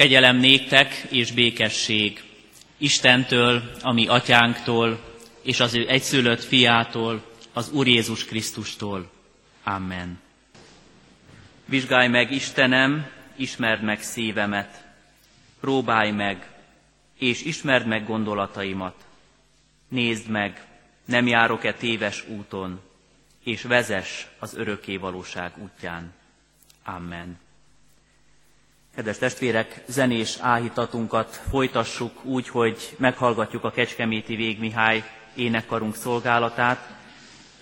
Kegyelem 0.00 0.36
néktek 0.36 0.94
és 1.10 1.32
békesség 1.32 2.22
Istentől, 2.76 3.70
ami 3.82 4.06
atyánktól, 4.06 5.00
és 5.42 5.60
az 5.60 5.74
ő 5.74 5.88
egyszülött 5.88 6.44
fiától, 6.44 7.22
az 7.52 7.70
Úr 7.70 7.86
Jézus 7.86 8.24
Krisztustól. 8.24 9.10
Amen. 9.64 10.20
Vizsgálj 11.64 12.08
meg, 12.08 12.32
Istenem, 12.32 13.10
ismerd 13.36 13.82
meg 13.82 14.02
szívemet, 14.02 14.84
próbálj 15.60 16.10
meg, 16.10 16.50
és 17.18 17.42
ismerd 17.42 17.86
meg 17.86 18.06
gondolataimat. 18.06 19.04
Nézd 19.88 20.28
meg, 20.28 20.66
nem 21.04 21.26
járok-e 21.26 21.74
téves 21.74 22.24
úton, 22.28 22.80
és 23.44 23.62
vezes 23.62 24.26
az 24.38 24.54
örökké 24.54 24.96
valóság 24.96 25.52
útján. 25.58 26.12
Amen. 26.84 27.38
Kedves 29.00 29.18
testvérek, 29.18 29.82
zenés 29.86 30.36
áhítatunkat 30.40 31.40
folytassuk 31.50 32.24
úgy, 32.24 32.48
hogy 32.48 32.96
meghallgatjuk 32.98 33.64
a 33.64 33.70
Kecskeméti 33.70 34.36
Vég 34.36 34.58
Mihály 34.58 35.04
énekkarunk 35.34 35.94
szolgálatát. 35.94 36.90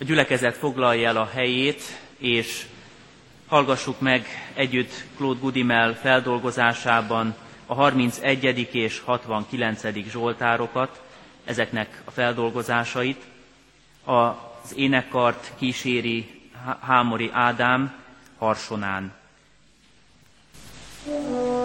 A 0.01 0.05
gyülekezet 0.05 0.57
foglalja 0.57 1.09
el 1.09 1.17
a 1.17 1.31
helyét, 1.35 1.83
és 2.17 2.67
hallgassuk 3.47 4.01
meg 4.01 4.27
együtt 4.55 5.05
Claude 5.17 5.41
Gudimel 5.41 5.95
feldolgozásában 5.95 7.35
a 7.67 7.75
31. 7.75 8.69
és 8.73 9.01
69. 9.05 9.83
Zsoltárokat, 10.11 11.03
ezeknek 11.45 12.03
a 12.05 12.11
feldolgozásait. 12.11 13.25
Az 14.05 14.75
énekkart 14.77 15.53
kíséri 15.59 16.41
Hámori 16.81 17.31
Ádám 17.33 17.95
Harsonán. 18.39 19.18
Thank 21.05 21.58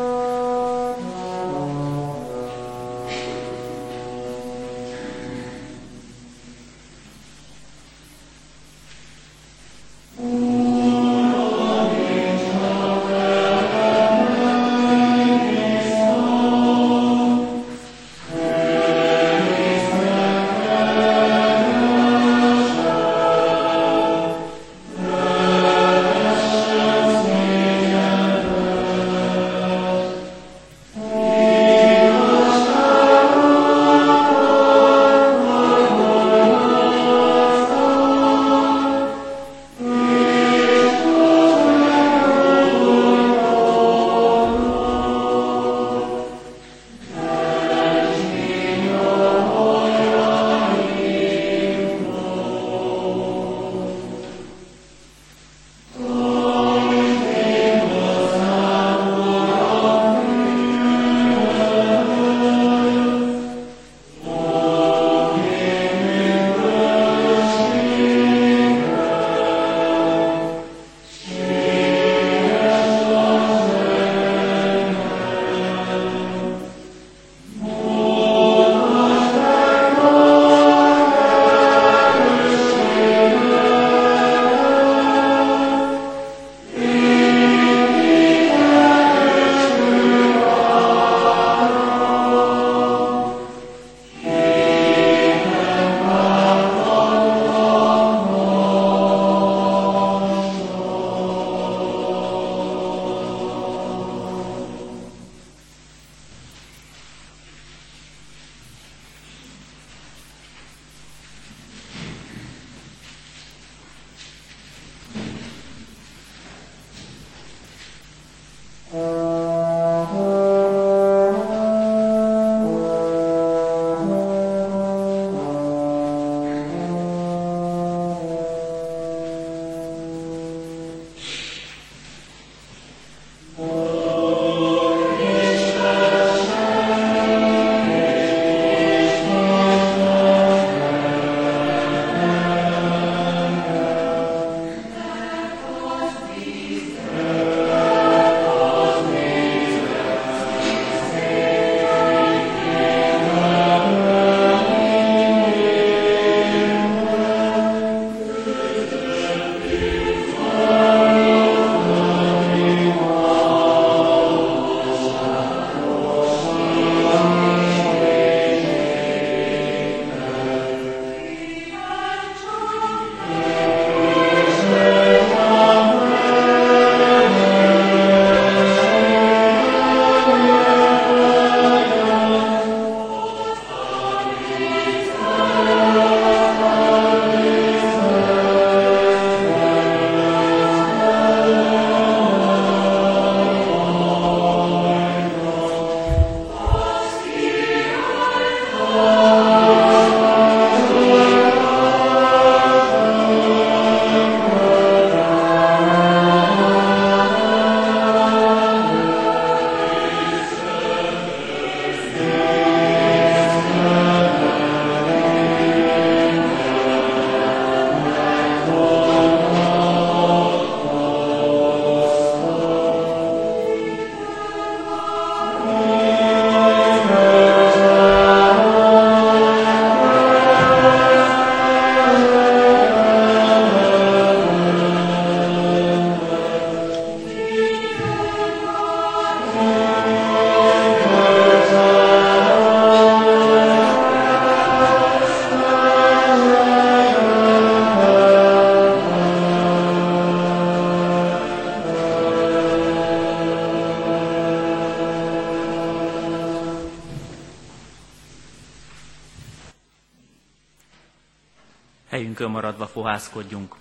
maradva 263.13 263.29
fohászkodjunk. 263.29 263.75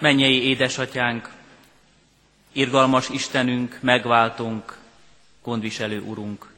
Mennyei 0.00 0.42
édesatyánk, 0.42 1.30
irgalmas 2.52 3.08
Istenünk, 3.08 3.78
megváltunk, 3.80 4.78
gondviselő 5.42 6.00
Urunk. 6.00 6.52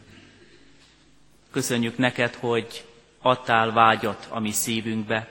Köszönjük 1.50 1.99
neked, 1.99 2.34
hogy 2.34 2.84
adtál 3.20 3.73
vágyat 3.73 4.26
a 4.31 4.40
mi 4.40 4.50
szívünkbe, 4.50 5.28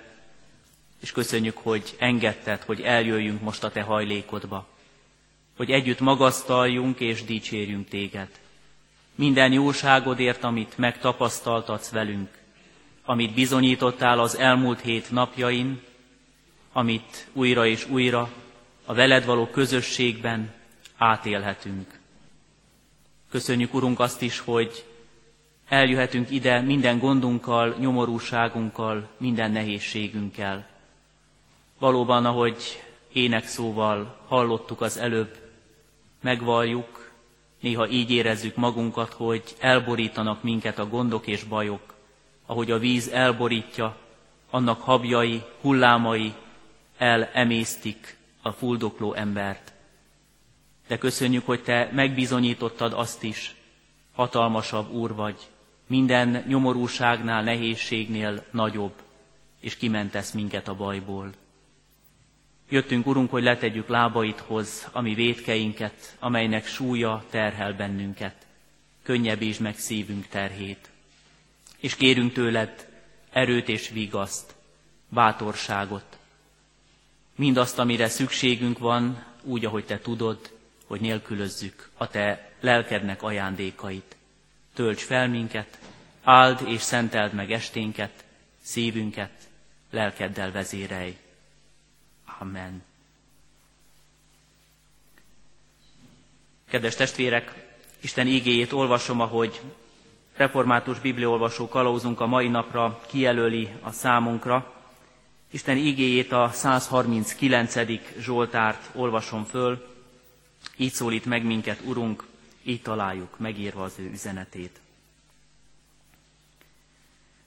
és 1.01 1.11
köszönjük, 1.11 1.57
hogy 1.57 1.95
engedted, 1.99 2.61
hogy 2.63 2.81
eljöjjünk 2.81 3.41
most 3.41 3.63
a 3.63 3.71
te 3.71 3.81
hajlékodba, 3.81 4.67
hogy 5.57 5.71
együtt 5.71 5.99
magasztaljunk 5.99 6.99
és 6.99 7.23
dicsérjünk 7.23 7.87
téged. 7.87 8.29
Minden 9.15 9.51
jóságodért, 9.51 10.43
amit 10.43 10.77
megtapasztaltatsz 10.77 11.89
velünk, 11.89 12.29
amit 13.05 13.33
bizonyítottál 13.33 14.19
az 14.19 14.37
elmúlt 14.37 14.81
hét 14.81 15.11
napjain, 15.11 15.81
amit 16.73 17.27
újra 17.33 17.65
és 17.65 17.87
újra 17.89 18.29
a 18.85 18.93
veled 18.93 19.25
való 19.25 19.47
közösségben 19.47 20.53
átélhetünk. 20.97 21.99
Köszönjük, 23.29 23.73
Urunk, 23.73 23.99
azt 23.99 24.21
is, 24.21 24.39
hogy 24.39 24.85
eljöhetünk 25.67 26.31
ide 26.31 26.61
minden 26.61 26.99
gondunkkal, 26.99 27.75
nyomorúságunkkal, 27.79 29.09
minden 29.17 29.51
nehézségünkkel. 29.51 30.67
Valóban, 31.79 32.25
ahogy 32.25 32.83
énekszóval 33.13 34.17
hallottuk 34.27 34.81
az 34.81 34.97
előbb, 34.97 35.37
megvalljuk, 36.21 37.04
néha 37.65 37.87
így 37.87 38.11
érezzük 38.11 38.55
magunkat, 38.55 39.13
hogy 39.13 39.43
elborítanak 39.59 40.43
minket 40.43 40.79
a 40.79 40.87
gondok 40.87 41.27
és 41.27 41.43
bajok, 41.43 41.93
ahogy 42.45 42.71
a 42.71 42.77
víz 42.77 43.07
elborítja, 43.07 43.97
annak 44.49 44.81
habjai, 44.81 45.41
hullámai 45.61 46.33
elemésztik 46.97 48.17
a 48.41 48.51
fuldokló 48.51 49.13
embert. 49.13 49.73
De 50.87 50.97
köszönjük, 50.97 51.45
hogy 51.45 51.63
Te 51.63 51.89
megbizonyítottad 51.93 52.93
azt 52.93 53.23
is, 53.23 53.55
hatalmasabb 54.13 54.91
Úr 54.91 55.15
vagy, 55.15 55.37
minden 55.87 56.43
nyomorúságnál, 56.47 57.43
nehézségnél 57.43 58.45
nagyobb, 58.51 58.93
és 59.59 59.77
kimentesz 59.77 60.31
minket 60.31 60.67
a 60.67 60.75
bajból. 60.75 61.29
Jöttünk, 62.69 63.07
Urunk, 63.07 63.29
hogy 63.29 63.43
letegyük 63.43 63.87
lábaidhoz 63.87 64.87
a 64.91 65.01
mi 65.01 65.13
védkeinket, 65.13 66.15
amelynek 66.19 66.65
súlya 66.65 67.25
terhel 67.29 67.73
bennünket. 67.73 68.35
Könnyebbítsd 69.03 69.61
meg 69.61 69.77
szívünk 69.77 70.27
terhét. 70.27 70.89
És 71.79 71.95
kérünk 71.95 72.33
tőled 72.33 72.87
erőt 73.31 73.69
és 73.69 73.89
vigaszt, 73.89 74.55
bátorságot. 75.09 76.17
Mindazt, 77.35 77.79
amire 77.79 78.07
szükségünk 78.07 78.77
van, 78.77 79.23
úgy, 79.43 79.65
ahogy 79.65 79.85
te 79.85 79.99
tudod, 79.99 80.51
hogy 80.85 81.01
nélkülözzük 81.01 81.89
a 81.97 82.07
te 82.07 82.51
lelkednek 82.59 83.23
ajándékait. 83.23 84.15
Tölts 84.73 85.03
fel 85.03 85.27
minket, 85.27 85.79
áld 86.23 86.61
és 86.67 86.81
szenteld 86.81 87.33
meg 87.33 87.51
esténket, 87.51 88.23
szívünket, 88.61 89.31
lelkeddel 89.91 90.51
vezérelj. 90.51 91.17
Amen. 92.37 92.83
Kedves 96.69 96.95
testvérek, 96.95 97.63
Isten 97.99 98.27
ígéjét 98.27 98.71
olvasom, 98.71 99.21
ahogy 99.21 99.61
református 100.35 100.99
bibliolvasó 100.99 101.67
kalauzunk 101.67 102.19
a 102.19 102.25
mai 102.25 102.47
napra 102.47 103.01
kijelöli 103.07 103.69
a 103.81 103.91
számunkra. 103.91 104.73
Isten 105.49 105.77
ígéjét 105.77 106.31
a 106.31 106.49
139. 106.53 107.75
Zsoltárt 108.19 108.89
olvasom 108.95 109.43
föl, 109.43 109.87
így 110.77 110.91
szólít 110.93 111.25
meg 111.25 111.43
minket, 111.43 111.79
Urunk, 111.85 112.23
így 112.63 112.81
találjuk 112.81 113.39
megírva 113.39 113.83
az 113.83 113.93
ő 113.97 114.09
üzenetét. 114.11 114.79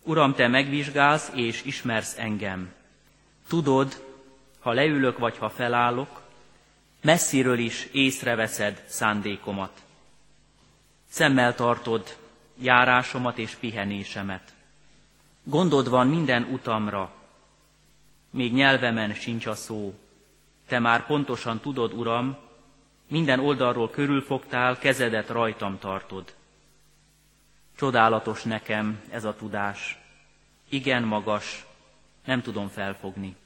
Uram, 0.02 0.34
Te 0.34 0.48
megvizsgálsz 0.48 1.30
és 1.34 1.62
ismersz 1.64 2.18
engem. 2.18 2.72
Tudod, 3.48 4.07
ha 4.60 4.72
leülök 4.72 5.18
vagy 5.18 5.38
ha 5.38 5.50
felállok, 5.50 6.22
messziről 7.02 7.58
is 7.58 7.88
észreveszed 7.92 8.84
szándékomat. 8.86 9.82
Szemmel 11.08 11.54
tartod 11.54 12.16
járásomat 12.58 13.38
és 13.38 13.54
pihenésemet. 13.54 14.52
Gondod 15.42 15.88
van 15.88 16.06
minden 16.08 16.42
utamra, 16.42 17.12
még 18.30 18.52
nyelvemen 18.52 19.14
sincs 19.14 19.46
a 19.46 19.54
szó. 19.54 19.94
Te 20.66 20.78
már 20.78 21.06
pontosan 21.06 21.60
tudod, 21.60 21.92
Uram, 21.92 22.36
minden 23.08 23.40
oldalról 23.40 23.90
körülfogtál, 23.90 24.78
kezedet 24.78 25.28
rajtam 25.28 25.78
tartod. 25.78 26.34
Csodálatos 27.76 28.42
nekem 28.42 29.00
ez 29.10 29.24
a 29.24 29.34
tudás. 29.34 29.98
Igen 30.68 31.02
magas, 31.02 31.66
nem 32.24 32.42
tudom 32.42 32.68
felfogni. 32.68 33.36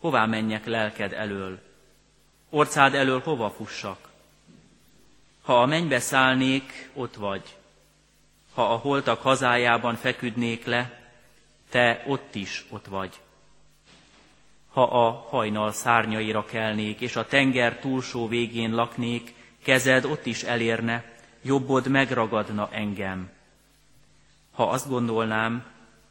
Hová 0.00 0.26
menjek 0.26 0.66
lelked 0.66 1.12
elől? 1.12 1.58
Orcád 2.50 2.94
elől 2.94 3.20
hova 3.20 3.50
fussak? 3.50 4.08
Ha 5.42 5.62
a 5.62 5.66
mennybe 5.66 6.00
szállnék, 6.00 6.90
ott 6.94 7.14
vagy. 7.14 7.56
Ha 8.54 8.72
a 8.72 8.76
holtak 8.76 9.22
hazájában 9.22 9.94
feküdnék 9.94 10.64
le, 10.64 11.10
te 11.70 12.04
ott 12.06 12.34
is 12.34 12.64
ott 12.70 12.86
vagy 12.86 13.20
ha 14.78 15.06
a 15.06 15.26
hajnal 15.28 15.72
szárnyaira 15.72 16.44
kelnék, 16.44 17.00
és 17.00 17.16
a 17.16 17.26
tenger 17.26 17.78
túlsó 17.78 18.28
végén 18.28 18.74
laknék, 18.74 19.34
kezed 19.62 20.04
ott 20.04 20.26
is 20.26 20.42
elérne, 20.42 21.04
jobbod 21.42 21.88
megragadna 21.88 22.68
engem. 22.72 23.30
Ha 24.52 24.70
azt 24.70 24.88
gondolnám, 24.88 25.64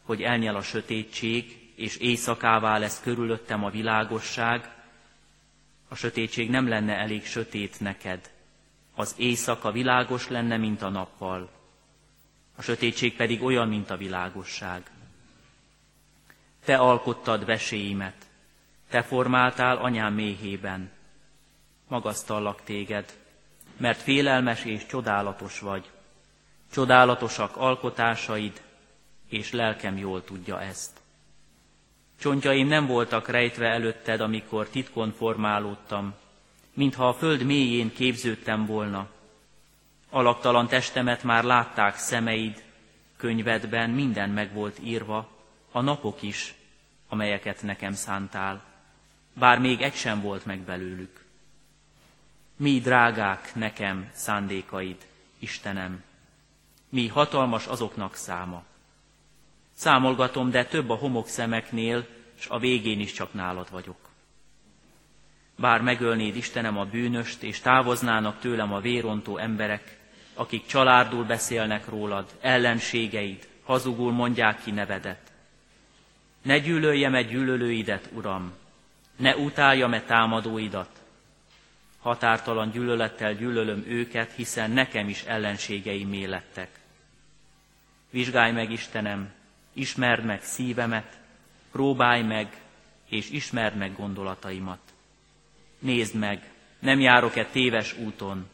hogy 0.05 0.21
elnyel 0.21 0.55
a 0.55 0.61
sötétség, 0.61 1.66
és 1.77 1.95
éjszakává 1.97 2.77
lesz 2.77 3.01
körülöttem 3.01 3.63
a 3.63 3.69
világosság, 3.69 4.69
a 5.87 5.95
sötétség 5.95 6.49
nem 6.49 6.67
lenne 6.67 6.93
elég 6.95 7.25
sötét 7.25 7.79
neked. 7.79 8.31
Az 8.95 9.13
éjszaka 9.17 9.71
világos 9.71 10.27
lenne, 10.27 10.57
mint 10.57 10.81
a 10.81 10.89
nappal. 10.89 11.49
A 12.55 12.61
sötétség 12.61 13.15
pedig 13.15 13.43
olyan, 13.43 13.67
mint 13.67 13.89
a 13.89 13.97
világosság. 13.97 14.89
Te 16.65 16.77
alkottad 16.77 17.45
veséimet, 17.45 18.25
te 18.89 19.01
formáltál 19.01 19.77
anyám 19.77 20.13
méhében. 20.13 20.91
Magasztallak 21.87 22.63
téged, 22.63 23.17
mert 23.77 24.01
félelmes 24.01 24.63
és 24.65 24.85
csodálatos 24.85 25.59
vagy. 25.59 25.89
Csodálatosak 26.71 27.55
alkotásaid, 27.55 28.61
és 29.29 29.51
lelkem 29.51 29.97
jól 29.97 30.23
tudja 30.23 30.61
ezt. 30.61 31.05
Csontjaim 32.19 32.67
nem 32.67 32.85
voltak 32.87 33.27
rejtve 33.27 33.67
előtted, 33.67 34.21
amikor 34.21 34.67
titkon 34.67 35.11
formálódtam, 35.11 36.13
mintha 36.73 37.07
a 37.07 37.13
föld 37.13 37.43
mélyén 37.43 37.93
képződtem 37.93 38.65
volna. 38.65 39.07
Alaktalan 40.09 40.67
testemet 40.67 41.23
már 41.23 41.43
látták 41.43 41.97
szemeid, 41.97 42.63
könyvedben 43.17 43.89
minden 43.89 44.29
meg 44.29 44.53
volt 44.53 44.79
írva, 44.83 45.29
a 45.71 45.81
napok 45.81 46.21
is, 46.21 46.53
amelyeket 47.09 47.61
nekem 47.61 47.93
szántál 47.93 48.67
bár 49.39 49.59
még 49.59 49.81
egy 49.81 49.95
sem 49.95 50.21
volt 50.21 50.45
meg 50.45 50.59
belőlük. 50.59 51.25
Mi 52.55 52.79
drágák 52.79 53.55
nekem 53.55 54.09
szándékaid, 54.13 55.07
Istenem, 55.39 56.03
mi 56.89 57.07
hatalmas 57.07 57.67
azoknak 57.67 58.15
száma. 58.15 58.63
Számolgatom, 59.77 60.51
de 60.51 60.65
több 60.65 60.89
a 60.89 60.95
homok 60.95 61.27
szemeknél, 61.27 62.05
és 62.37 62.47
a 62.47 62.59
végén 62.59 62.99
is 62.99 63.11
csak 63.11 63.33
nálad 63.33 63.71
vagyok. 63.71 64.09
Bár 65.55 65.81
megölnéd 65.81 66.35
Istenem 66.35 66.77
a 66.77 66.85
bűnöst, 66.85 67.43
és 67.43 67.59
távoznának 67.59 68.39
tőlem 68.39 68.73
a 68.73 68.79
vérontó 68.79 69.37
emberek, 69.37 69.99
akik 70.33 70.65
családul 70.65 71.23
beszélnek 71.23 71.89
rólad, 71.89 72.25
ellenségeid, 72.41 73.47
hazugul 73.63 74.11
mondják 74.11 74.63
ki 74.63 74.71
nevedet. 74.71 75.31
Ne 76.41 76.59
gyűlöljem 76.59 77.15
egy 77.15 77.27
gyűlölőidet, 77.27 78.09
Uram, 78.13 78.53
ne 79.15 79.35
utáljam-e 79.35 80.01
támadóidat? 80.01 80.89
Határtalan 81.99 82.71
gyűlölettel 82.71 83.33
gyűlölöm 83.33 83.83
őket, 83.87 84.31
hiszen 84.31 84.71
nekem 84.71 85.09
is 85.09 85.23
ellenségeim 85.23 86.29
lettek. 86.29 86.69
Vizsgálj 88.09 88.51
meg, 88.51 88.71
Istenem, 88.71 89.35
ismerd 89.77 90.25
meg 90.25 90.43
szívemet, 90.43 91.17
próbálj 91.71 92.21
meg, 92.21 92.61
és 93.09 93.29
ismerd 93.29 93.75
meg 93.75 93.95
gondolataimat. 93.95 94.79
Nézd 95.79 96.15
meg, 96.15 96.51
nem 96.79 96.99
járok-e 96.99 97.45
téves 97.45 97.97
úton, 97.97 98.49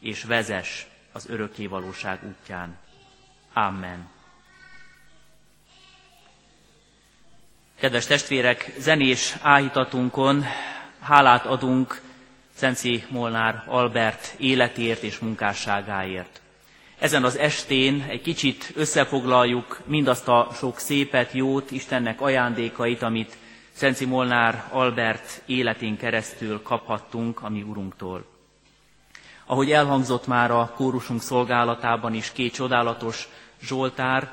és 0.00 0.24
vezes 0.24 0.86
az 1.12 1.28
örökké 1.28 1.66
valóság 1.66 2.18
útján. 2.24 2.78
Amen. 3.52 4.08
Kedves 7.78 8.06
testvérek, 8.06 8.72
zenés 8.78 9.34
áhítatunkon 9.42 10.44
hálát 11.00 11.46
adunk 11.46 12.00
Szenci 12.54 13.04
Molnár 13.08 13.64
Albert 13.66 14.34
életért 14.36 15.02
és 15.02 15.18
munkásságáért. 15.18 16.40
Ezen 17.04 17.24
az 17.24 17.38
estén 17.38 18.04
egy 18.08 18.20
kicsit 18.20 18.72
összefoglaljuk 18.74 19.80
mindazt 19.86 20.28
a 20.28 20.48
sok 20.52 20.78
szépet, 20.78 21.32
jót, 21.32 21.70
Istennek 21.70 22.20
ajándékait, 22.20 23.02
amit 23.02 23.36
Szenci 23.72 24.04
Molnár 24.04 24.64
Albert 24.70 25.42
életén 25.46 25.96
keresztül 25.96 26.62
kaphattunk 26.62 27.42
a 27.42 27.48
mi 27.48 27.62
Urunktól. 27.62 28.24
Ahogy 29.46 29.70
elhangzott 29.70 30.26
már 30.26 30.50
a 30.50 30.72
kórusunk 30.76 31.20
szolgálatában 31.20 32.14
is 32.14 32.32
két 32.32 32.52
csodálatos 32.52 33.28
Zsoltár, 33.62 34.32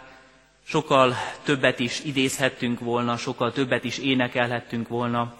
sokkal 0.63 1.15
többet 1.43 1.79
is 1.79 2.03
idézhettünk 2.03 2.79
volna, 2.79 3.17
sokkal 3.17 3.51
többet 3.51 3.83
is 3.83 3.97
énekelhettünk 3.97 4.87
volna, 4.87 5.33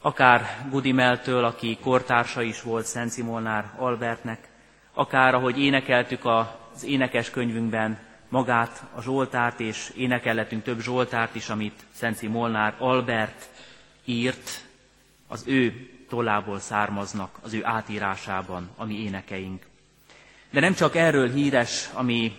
akár 0.00 0.66
Gudimeltől, 0.70 1.44
aki 1.44 1.78
kortársa 1.82 2.42
is 2.42 2.62
volt 2.62 2.86
Szent 2.86 3.12
Simolnár 3.12 3.72
Albertnek, 3.76 4.48
akár 4.94 5.34
ahogy 5.34 5.58
énekeltük 5.58 6.24
az 6.74 6.84
énekes 6.84 7.30
könyvünkben 7.30 7.98
magát, 8.28 8.82
a 8.94 9.02
Zsoltárt, 9.02 9.60
és 9.60 9.92
énekelhetünk 9.96 10.62
több 10.62 10.80
Zsoltárt 10.80 11.34
is, 11.34 11.48
amit 11.48 11.84
Szent 11.92 12.18
Simolnár 12.18 12.74
Albert 12.78 13.48
írt, 14.04 14.64
az 15.28 15.44
ő 15.46 15.90
tollából 16.08 16.58
származnak 16.58 17.38
az 17.42 17.52
ő 17.52 17.64
átírásában 17.64 18.70
a 18.76 18.84
mi 18.84 19.02
énekeink. 19.02 19.62
De 20.50 20.60
nem 20.60 20.74
csak 20.74 20.96
erről 20.96 21.30
híres, 21.32 21.88
ami 21.92 22.32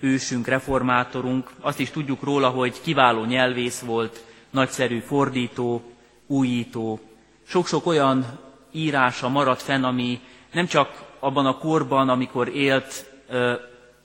ősünk, 0.00 0.46
reformátorunk, 0.46 1.50
azt 1.60 1.80
is 1.80 1.90
tudjuk 1.90 2.22
róla, 2.22 2.48
hogy 2.48 2.80
kiváló 2.80 3.24
nyelvész 3.24 3.80
volt, 3.80 4.24
nagyszerű 4.50 4.98
fordító, 4.98 5.92
újító. 6.26 7.00
Sok-sok 7.46 7.86
olyan 7.86 8.38
írása 8.72 9.28
maradt 9.28 9.62
fenn, 9.62 9.84
ami 9.84 10.20
nem 10.52 10.66
csak 10.66 11.02
abban 11.18 11.46
a 11.46 11.58
korban, 11.58 12.08
amikor 12.08 12.48
élt, 12.48 13.13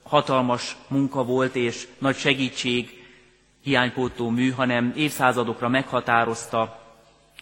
hatalmas 0.02 0.76
munka 0.88 1.24
volt 1.24 1.54
és 1.54 1.88
nagy 1.98 2.16
segítség, 2.16 3.04
hiánypótó 3.62 4.28
mű, 4.28 4.50
hanem 4.50 4.92
évszázadokra 4.96 5.68
meghatározta 5.68 6.80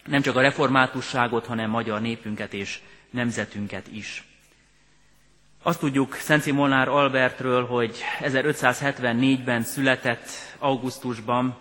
nem 0.05 0.21
csak 0.21 0.35
a 0.35 0.41
reformátusságot, 0.41 1.45
hanem 1.45 1.69
magyar 1.69 2.01
népünket 2.01 2.53
és 2.53 2.79
nemzetünket 3.09 3.87
is. 3.87 4.23
Azt 5.63 5.79
tudjuk 5.79 6.13
Szenci 6.15 6.51
Molnár 6.51 6.87
Albertről, 6.87 7.65
hogy 7.65 7.97
1574-ben 8.19 9.63
született 9.63 10.27
augusztusban 10.59 11.57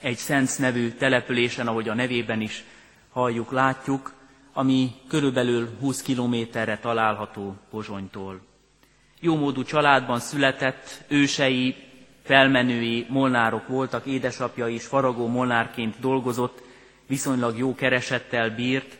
egy 0.00 0.16
Szent 0.16 0.58
nevű 0.58 0.90
településen, 0.90 1.66
ahogy 1.66 1.88
a 1.88 1.94
nevében 1.94 2.40
is 2.40 2.64
halljuk, 3.12 3.50
látjuk, 3.52 4.12
ami 4.52 4.92
körülbelül 5.08 5.68
20 5.80 6.02
kilométerre 6.02 6.78
található 6.78 7.56
Pozsonytól. 7.70 8.40
Jómódú 9.24 9.62
családban 9.62 10.20
született, 10.20 11.04
ősei, 11.08 11.76
felmenői 12.22 13.06
molnárok 13.08 13.68
voltak, 13.68 14.06
édesapja 14.06 14.68
is 14.68 14.86
faragó 14.86 15.26
molnárként 15.26 16.00
dolgozott, 16.00 16.62
viszonylag 17.06 17.58
jó 17.58 17.74
keresettel 17.74 18.50
bírt. 18.50 18.98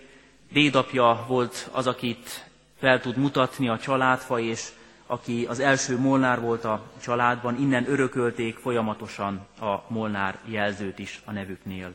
Dédapja 0.52 1.24
volt 1.28 1.68
az, 1.72 1.86
akit 1.86 2.48
fel 2.78 3.00
tud 3.00 3.16
mutatni 3.16 3.68
a 3.68 3.78
családfa, 3.78 4.40
és 4.40 4.68
aki 5.06 5.46
az 5.48 5.58
első 5.58 5.98
Molnár 5.98 6.40
volt 6.40 6.64
a 6.64 6.82
családban, 7.02 7.60
innen 7.60 7.90
örökölték 7.90 8.56
folyamatosan 8.56 9.46
a 9.60 9.82
Molnár 9.88 10.38
jelzőt 10.44 10.98
is 10.98 11.22
a 11.24 11.32
nevüknél. 11.32 11.94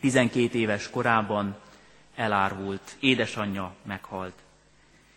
12 0.00 0.58
éves 0.58 0.90
korában 0.90 1.56
elárvult, 2.14 2.96
édesanyja 3.00 3.74
meghalt. 3.82 4.43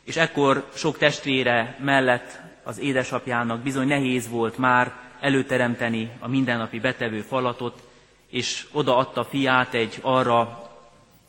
És 0.08 0.16
ekkor 0.16 0.70
sok 0.74 0.98
testvére 0.98 1.78
mellett 1.80 2.40
az 2.64 2.80
édesapjának 2.80 3.62
bizony 3.62 3.88
nehéz 3.88 4.30
volt 4.30 4.58
már 4.58 4.94
előteremteni 5.20 6.12
a 6.20 6.28
mindennapi 6.28 6.80
betevő 6.80 7.22
falatot, 7.22 7.88
és 8.30 8.68
odaadta 8.72 9.24
fiát 9.24 9.74
egy 9.74 10.00
arra 10.02 10.70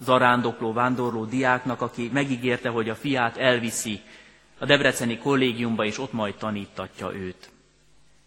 zarándokló, 0.00 0.72
vándorló 0.72 1.24
diáknak, 1.24 1.80
aki 1.80 2.10
megígérte, 2.12 2.68
hogy 2.68 2.88
a 2.88 2.94
fiát 2.94 3.36
elviszi 3.36 4.00
a 4.58 4.64
Debreceni 4.64 5.18
kollégiumba, 5.18 5.84
és 5.84 5.98
ott 5.98 6.12
majd 6.12 6.34
tanítatja 6.34 7.14
őt. 7.14 7.50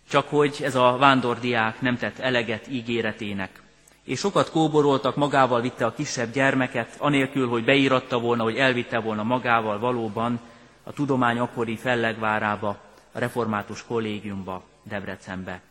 Csak 0.10 0.30
hogy 0.30 0.60
ez 0.64 0.76
a 0.76 0.98
vándordiák 0.98 1.82
nem 1.82 1.98
tett 1.98 2.20
eleget 2.20 2.68
ígéretének, 2.68 3.62
és 4.04 4.20
sokat 4.20 4.50
kóboroltak, 4.50 5.16
magával 5.16 5.62
vitte 5.62 5.86
a 5.86 5.94
kisebb 5.94 6.32
gyermeket, 6.32 6.96
anélkül, 6.98 7.48
hogy 7.48 7.64
beíratta 7.64 8.20
volna, 8.20 8.44
hogy 8.44 8.56
elvitte 8.56 9.00
volna 9.00 9.24
magával 9.24 9.80
valóban 9.80 10.40
a 10.84 10.92
tudomány 10.94 11.40
akkori 11.40 11.76
fellegvárába, 11.76 12.78
a 13.12 13.20
református 13.20 13.86
kollégiumba, 13.86 14.64
Debrecenbe. 14.84 15.62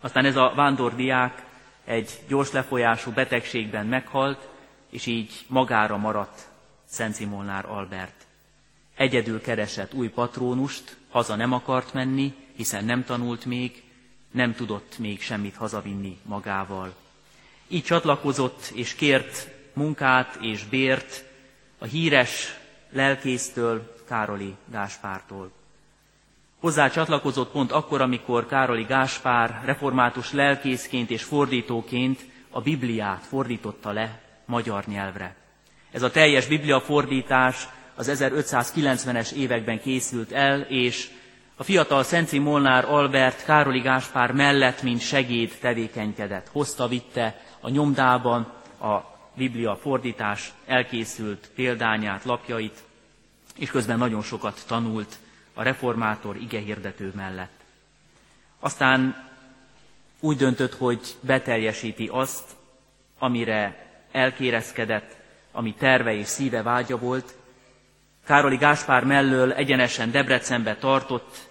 Aztán 0.00 0.24
ez 0.24 0.36
a 0.36 0.52
vándordiák 0.56 1.44
egy 1.84 2.10
gyors 2.28 2.52
lefolyású 2.52 3.10
betegségben 3.10 3.86
meghalt, 3.86 4.48
és 4.90 5.06
így 5.06 5.44
magára 5.46 5.96
maradt 5.96 6.48
Szent 6.84 7.16
Simolnár 7.16 7.64
Albert. 7.64 8.26
Egyedül 8.96 9.40
keresett 9.40 9.94
új 9.94 10.08
patrónust, 10.08 10.96
haza 11.10 11.34
nem 11.34 11.52
akart 11.52 11.92
menni, 11.92 12.34
hiszen 12.56 12.84
nem 12.84 13.04
tanult 13.04 13.44
még, 13.44 13.82
nem 14.30 14.54
tudott 14.54 14.98
még 14.98 15.20
semmit 15.20 15.56
hazavinni 15.56 16.18
magával. 16.22 16.94
Így 17.68 17.84
csatlakozott 17.84 18.70
és 18.74 18.94
kért 18.94 19.48
munkát 19.72 20.38
és 20.40 20.64
bért 20.64 21.24
a 21.78 21.84
híres 21.84 22.56
lelkésztől, 22.90 23.94
Károli 24.08 24.54
Gáspártól. 24.70 25.50
Hozzá 26.60 26.88
csatlakozott 26.88 27.50
pont 27.50 27.72
akkor, 27.72 28.00
amikor 28.00 28.46
Károli 28.46 28.82
Gáspár 28.82 29.62
református 29.64 30.32
lelkészként 30.32 31.10
és 31.10 31.22
fordítóként 31.22 32.26
a 32.50 32.60
Bibliát 32.60 33.24
fordította 33.24 33.90
le 33.90 34.20
magyar 34.44 34.84
nyelvre. 34.86 35.36
Ez 35.90 36.02
a 36.02 36.10
teljes 36.10 36.46
Biblia 36.46 36.80
fordítás 36.80 37.68
az 37.94 38.10
1590-es 38.14 39.32
években 39.32 39.80
készült 39.80 40.32
el, 40.32 40.60
és 40.60 41.10
a 41.56 41.62
fiatal 41.62 42.02
Szenci 42.02 42.38
Molnár 42.38 42.84
Albert 42.84 43.44
Károli 43.44 43.80
Gáspár 43.80 44.32
mellett, 44.32 44.82
mint 44.82 45.00
segéd 45.00 45.56
tevékenykedett. 45.60 46.48
Hozta, 46.52 46.88
vitte 46.88 47.40
a 47.60 47.68
nyomdában 47.68 48.52
a 48.80 49.00
Biblia 49.34 49.76
fordítás 49.76 50.52
elkészült 50.66 51.50
példányát, 51.54 52.24
lapjait, 52.24 52.82
és 53.56 53.70
közben 53.70 53.98
nagyon 53.98 54.22
sokat 54.22 54.64
tanult 54.66 55.18
a 55.54 55.62
reformátor 55.62 56.36
igehirdető 56.36 57.12
mellett. 57.16 57.60
Aztán 58.60 59.28
úgy 60.20 60.36
döntött, 60.36 60.74
hogy 60.74 61.16
beteljesíti 61.20 62.08
azt, 62.12 62.56
amire 63.18 63.86
elkérezkedett, 64.12 65.16
ami 65.52 65.74
terve 65.74 66.14
és 66.14 66.26
szíve 66.26 66.62
vágya 66.62 66.98
volt. 66.98 67.34
Károli 68.24 68.56
Gáspár 68.56 69.04
mellől 69.04 69.52
egyenesen 69.52 70.10
Debrecenbe 70.10 70.76
tartott, 70.76 71.48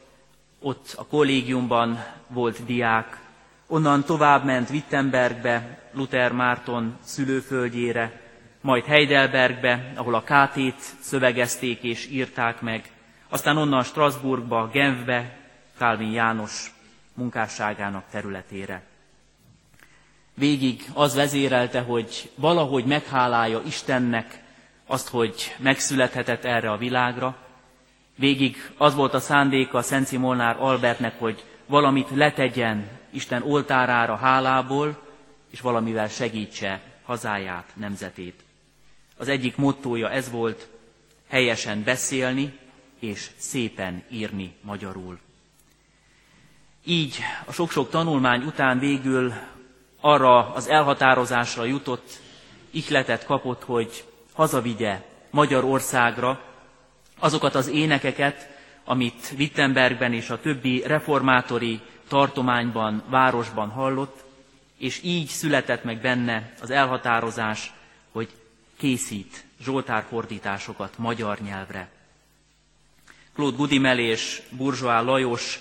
ott 0.59 0.93
a 0.97 1.05
kollégiumban 1.05 2.03
volt 2.27 2.65
diák, 2.65 3.26
onnan 3.67 4.03
tovább 4.03 4.45
ment 4.45 4.69
Wittenbergbe, 4.69 5.79
Luther 5.93 6.31
Márton 6.31 6.97
szülőföldjére, 7.03 8.21
majd 8.61 8.83
Heidelbergbe, 8.83 9.91
ahol 9.95 10.15
a 10.15 10.23
kátét 10.23 10.79
szövegezték 10.99 11.83
és 11.83 12.07
írták 12.11 12.61
meg, 12.61 12.91
aztán 13.29 13.57
onnan 13.57 13.83
Strasbourgba, 13.83 14.67
Genfbe, 14.67 15.37
Calvin 15.77 16.11
János 16.11 16.73
munkásságának 17.13 18.03
területére. 18.11 18.81
Végig 20.33 20.83
az 20.93 21.15
vezérelte, 21.15 21.81
hogy 21.81 22.31
valahogy 22.35 22.85
meghálálja 22.85 23.61
Istennek 23.65 24.43
azt, 24.85 25.07
hogy 25.07 25.55
megszülethetett 25.57 26.43
erre 26.43 26.71
a 26.71 26.77
világra. 26.77 27.35
Végig 28.15 28.71
az 28.77 28.95
volt 28.95 29.13
a 29.13 29.19
szándéka 29.19 29.81
Szent 29.81 30.07
Simolnár 30.07 30.55
Albertnek, 30.59 31.19
hogy 31.19 31.43
valamit 31.65 32.09
letegyen 32.13 32.96
Isten 33.17 33.41
oltárára 33.43 34.15
hálából, 34.15 34.97
és 35.49 35.61
valamivel 35.61 36.07
segítse 36.07 36.81
hazáját, 37.03 37.71
nemzetét. 37.73 38.43
Az 39.17 39.27
egyik 39.27 39.55
mottója 39.55 40.09
ez 40.09 40.29
volt, 40.31 40.67
helyesen 41.27 41.83
beszélni 41.83 42.57
és 42.99 43.29
szépen 43.37 44.03
írni 44.09 44.53
magyarul. 44.61 45.19
Így 46.85 47.17
a 47.45 47.51
sok-sok 47.51 47.89
tanulmány 47.89 48.43
után 48.43 48.79
végül 48.79 49.33
arra 50.01 50.53
az 50.53 50.67
elhatározásra 50.67 51.63
jutott, 51.65 52.19
ihletet 52.71 53.25
kapott, 53.25 53.63
hogy 53.63 54.03
hazavigye 54.33 55.01
Magyarországra 55.29 56.41
azokat 57.19 57.55
az 57.55 57.67
énekeket, 57.67 58.49
amit 58.85 59.33
Wittenbergben 59.37 60.13
és 60.13 60.29
a 60.29 60.39
többi 60.39 60.83
reformátori 60.85 61.81
tartományban, 62.07 63.03
városban 63.09 63.69
hallott, 63.69 64.23
és 64.77 65.03
így 65.03 65.27
született 65.27 65.83
meg 65.83 66.01
benne 66.01 66.53
az 66.61 66.69
elhatározás, 66.69 67.73
hogy 68.11 68.29
készít 68.77 69.45
zsoltárfordításokat 69.61 70.97
magyar 70.97 71.39
nyelvre. 71.39 71.89
Claude 73.33 73.57
Gudimel 73.57 73.99
és 73.99 74.41
Burzsóá 74.49 75.01
Lajos 75.01 75.59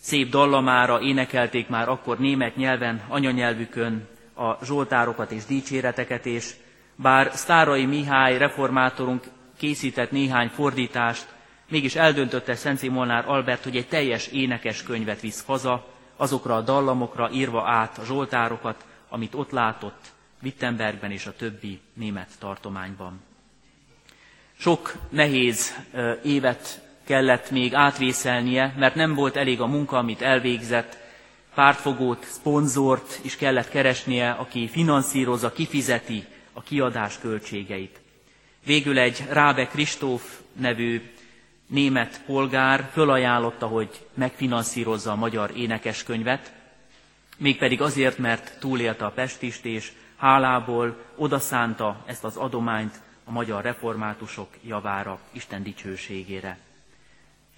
szép 0.00 0.30
dallamára 0.30 1.00
énekelték 1.00 1.68
már 1.68 1.88
akkor 1.88 2.18
német 2.18 2.56
nyelven, 2.56 3.04
anyanyelvükön 3.08 4.08
a 4.34 4.64
zsoltárokat 4.64 5.30
és 5.30 5.44
dicséreteket, 5.44 6.26
és 6.26 6.54
bár 6.94 7.30
Sztárai 7.34 7.84
Mihály 7.84 8.38
reformátorunk 8.38 9.24
készített 9.58 10.10
néhány 10.10 10.48
fordítást, 10.48 11.26
mégis 11.68 11.94
eldöntötte 11.94 12.54
Szent 12.54 12.88
Molnár 12.88 13.24
Albert, 13.26 13.64
hogy 13.64 13.76
egy 13.76 13.88
teljes 13.88 14.26
énekes 14.26 14.82
könyvet 14.82 15.20
visz 15.20 15.44
haza, 15.44 15.86
azokra 16.16 16.56
a 16.56 16.60
dallamokra 16.60 17.30
írva 17.32 17.68
át 17.68 17.98
a 17.98 18.04
zsoltárokat, 18.04 18.84
amit 19.08 19.34
ott 19.34 19.50
látott 19.50 20.12
Wittenbergben 20.42 21.10
és 21.10 21.26
a 21.26 21.36
többi 21.36 21.80
német 21.94 22.28
tartományban. 22.38 23.20
Sok 24.58 24.94
nehéz 25.08 25.76
évet 26.24 26.80
kellett 27.04 27.50
még 27.50 27.74
átvészelnie, 27.74 28.74
mert 28.78 28.94
nem 28.94 29.14
volt 29.14 29.36
elég 29.36 29.60
a 29.60 29.66
munka, 29.66 29.98
amit 29.98 30.22
elvégzett, 30.22 30.98
pártfogót, 31.54 32.24
szponzort 32.24 33.18
is 33.22 33.36
kellett 33.36 33.68
keresnie, 33.68 34.30
aki 34.30 34.68
finanszírozza, 34.68 35.52
kifizeti 35.52 36.24
a 36.52 36.62
kiadás 36.62 37.18
költségeit. 37.18 38.00
Végül 38.64 38.98
egy 38.98 39.24
Rábe 39.30 39.66
Kristóf 39.66 40.38
nevű 40.52 41.10
német 41.68 42.22
polgár 42.26 42.90
fölajánlotta, 42.92 43.66
hogy 43.66 44.06
megfinanszírozza 44.14 45.10
a 45.10 45.16
magyar 45.16 45.50
énekeskönyvet, 45.56 46.52
mégpedig 47.36 47.80
azért, 47.82 48.18
mert 48.18 48.58
túlélte 48.60 49.04
a 49.04 49.10
pestist, 49.10 49.64
és 49.64 49.92
hálából 50.16 50.96
odaszánta 51.16 52.02
ezt 52.06 52.24
az 52.24 52.36
adományt 52.36 53.00
a 53.24 53.30
magyar 53.30 53.62
reformátusok 53.62 54.48
javára, 54.64 55.18
Isten 55.32 55.62
dicsőségére. 55.62 56.58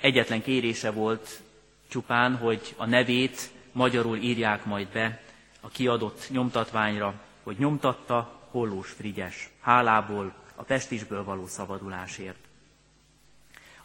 Egyetlen 0.00 0.42
kérése 0.42 0.90
volt 0.90 1.40
csupán, 1.88 2.36
hogy 2.36 2.74
a 2.76 2.86
nevét 2.86 3.50
magyarul 3.72 4.16
írják 4.16 4.64
majd 4.64 4.88
be 4.88 5.20
a 5.60 5.68
kiadott 5.68 6.26
nyomtatványra, 6.30 7.14
hogy 7.42 7.58
nyomtatta 7.58 8.40
Hollós 8.50 8.90
Frigyes, 8.90 9.50
hálából 9.60 10.34
a 10.54 10.62
pestisből 10.62 11.24
való 11.24 11.46
szabadulásért. 11.46 12.49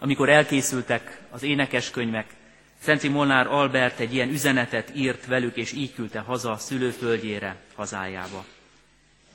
Amikor 0.06 0.30
elkészültek 0.30 1.20
az 1.30 1.44
énekeskönyvek, 1.44 2.34
Szenci 2.80 3.08
Molnár 3.08 3.48
Albert 3.48 4.00
egy 4.00 4.14
ilyen 4.14 4.30
üzenetet 4.30 4.96
írt 4.96 5.26
velük, 5.26 5.56
és 5.56 5.72
így 5.72 5.94
küldte 5.94 6.20
haza 6.20 6.58
szülőföldjére, 6.58 7.56
hazájába. 7.76 8.46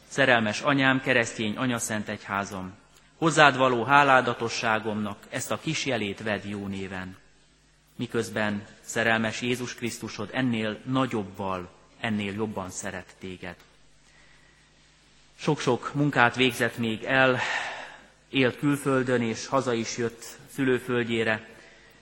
Szerelmes 0.08 0.60
anyám, 0.60 1.00
keresztény 1.00 1.56
anyaszent 1.56 2.08
egyházam, 2.08 2.74
hozzád 3.16 3.56
való 3.56 3.84
háládatosságomnak 3.84 5.18
ezt 5.30 5.50
a 5.50 5.60
kis 5.60 5.86
jelét 5.86 6.22
vedd 6.22 6.46
jó 6.46 6.66
néven. 6.66 7.16
Miközben 7.96 8.66
szerelmes 8.80 9.40
Jézus 9.40 9.74
Krisztusod 9.74 10.28
ennél 10.32 10.78
nagyobbal, 10.84 11.70
ennél 12.00 12.32
jobban 12.32 12.70
szeret 12.70 13.14
téged. 13.18 13.56
Sok-sok 15.36 15.94
munkát 15.94 16.36
végzett 16.36 16.78
még 16.78 17.04
el, 17.04 17.38
élt 18.28 18.58
külföldön, 18.58 19.22
és 19.22 19.46
haza 19.46 19.72
is 19.72 19.96
jött 19.96 20.38
szülőföldjére. 20.54 21.48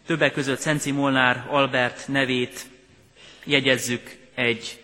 Többek 0.07 0.33
között 0.33 0.59
Szenci 0.59 0.91
Molnár 0.91 1.47
Albert 1.49 2.09
nevét 2.09 2.67
jegyezzük 3.45 4.17
egy 4.35 4.83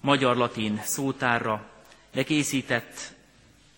magyar-latin 0.00 0.80
szótárra, 0.84 1.68
de 2.12 2.22
készített 2.22 3.12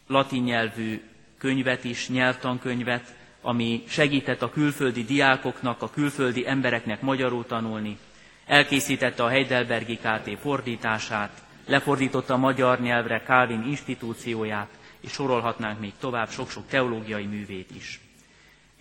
latin 0.07 0.43
nyelvű 0.43 1.03
könyvet 1.39 1.85
is, 1.85 2.09
nyelvtankönyvet, 2.09 3.15
ami 3.41 3.83
segített 3.89 4.43
a 4.43 4.51
külföldi 4.51 5.05
diákoknak, 5.05 5.83
a 5.83 5.91
külföldi 5.91 6.47
embereknek 6.47 7.01
magyarul 7.01 7.47
tanulni. 7.47 7.99
Elkészítette 8.47 9.25
a 9.25 9.29
Heidelbergi 9.29 9.97
KT 9.97 10.39
fordítását, 10.41 11.43
lefordította 11.67 12.35
a 12.35 12.37
magyar 12.37 12.81
nyelvre 12.81 13.23
Calvin 13.27 13.63
institúcióját, 13.67 14.69
és 15.01 15.13
sorolhatnánk 15.13 15.81
még 15.81 15.93
tovább 15.99 16.31
sok-sok 16.31 16.69
teológiai 16.69 17.25
művét 17.25 17.71
is. 17.77 18.01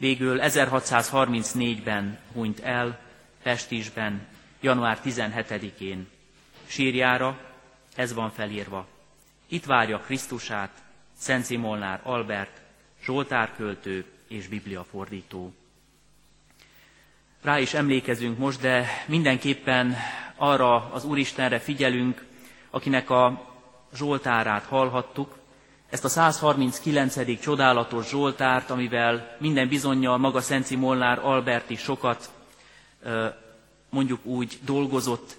Végül 0.02 0.40
1634-ben 0.42 2.20
hunyt 2.34 2.60
el 2.60 3.00
Pestisben, 3.44 4.28
január 4.62 5.00
17-én. 5.06 6.08
Sírjára 6.66 7.38
ez 7.96 8.14
van 8.14 8.32
felírva. 8.32 8.88
Itt 9.48 9.66
várja 9.66 10.00
Krisztusát, 10.00 10.70
Szent 11.18 11.46
Simolnár 11.46 12.00
Albert, 12.04 12.62
Zsoltárköltő 13.04 14.06
és 14.28 14.48
bibliafordító. 14.48 15.54
Rá 17.42 17.60
is 17.60 17.74
emlékezünk 17.74 18.38
most, 18.38 18.62
de 18.62 18.86
mindenképpen 19.08 19.96
arra 20.36 20.92
az 20.92 21.04
Úristenre 21.06 21.60
figyelünk, 21.60 22.26
akinek 22.70 23.10
a 23.10 23.52
Zsoltárát 23.94 24.64
hallhattuk, 24.64 25.41
ezt 25.92 26.06
a 26.06 26.10
139. 26.10 27.40
csodálatos 27.40 28.08
Zsoltárt, 28.10 28.70
amivel 28.70 29.36
minden 29.40 29.68
bizonyal 29.68 30.18
maga 30.18 30.42
Szenci 30.42 30.76
Molnár 30.76 31.20
Albert 31.20 31.70
is 31.70 31.80
sokat 31.80 32.30
mondjuk 33.90 34.26
úgy 34.26 34.60
dolgozott, 34.66 35.38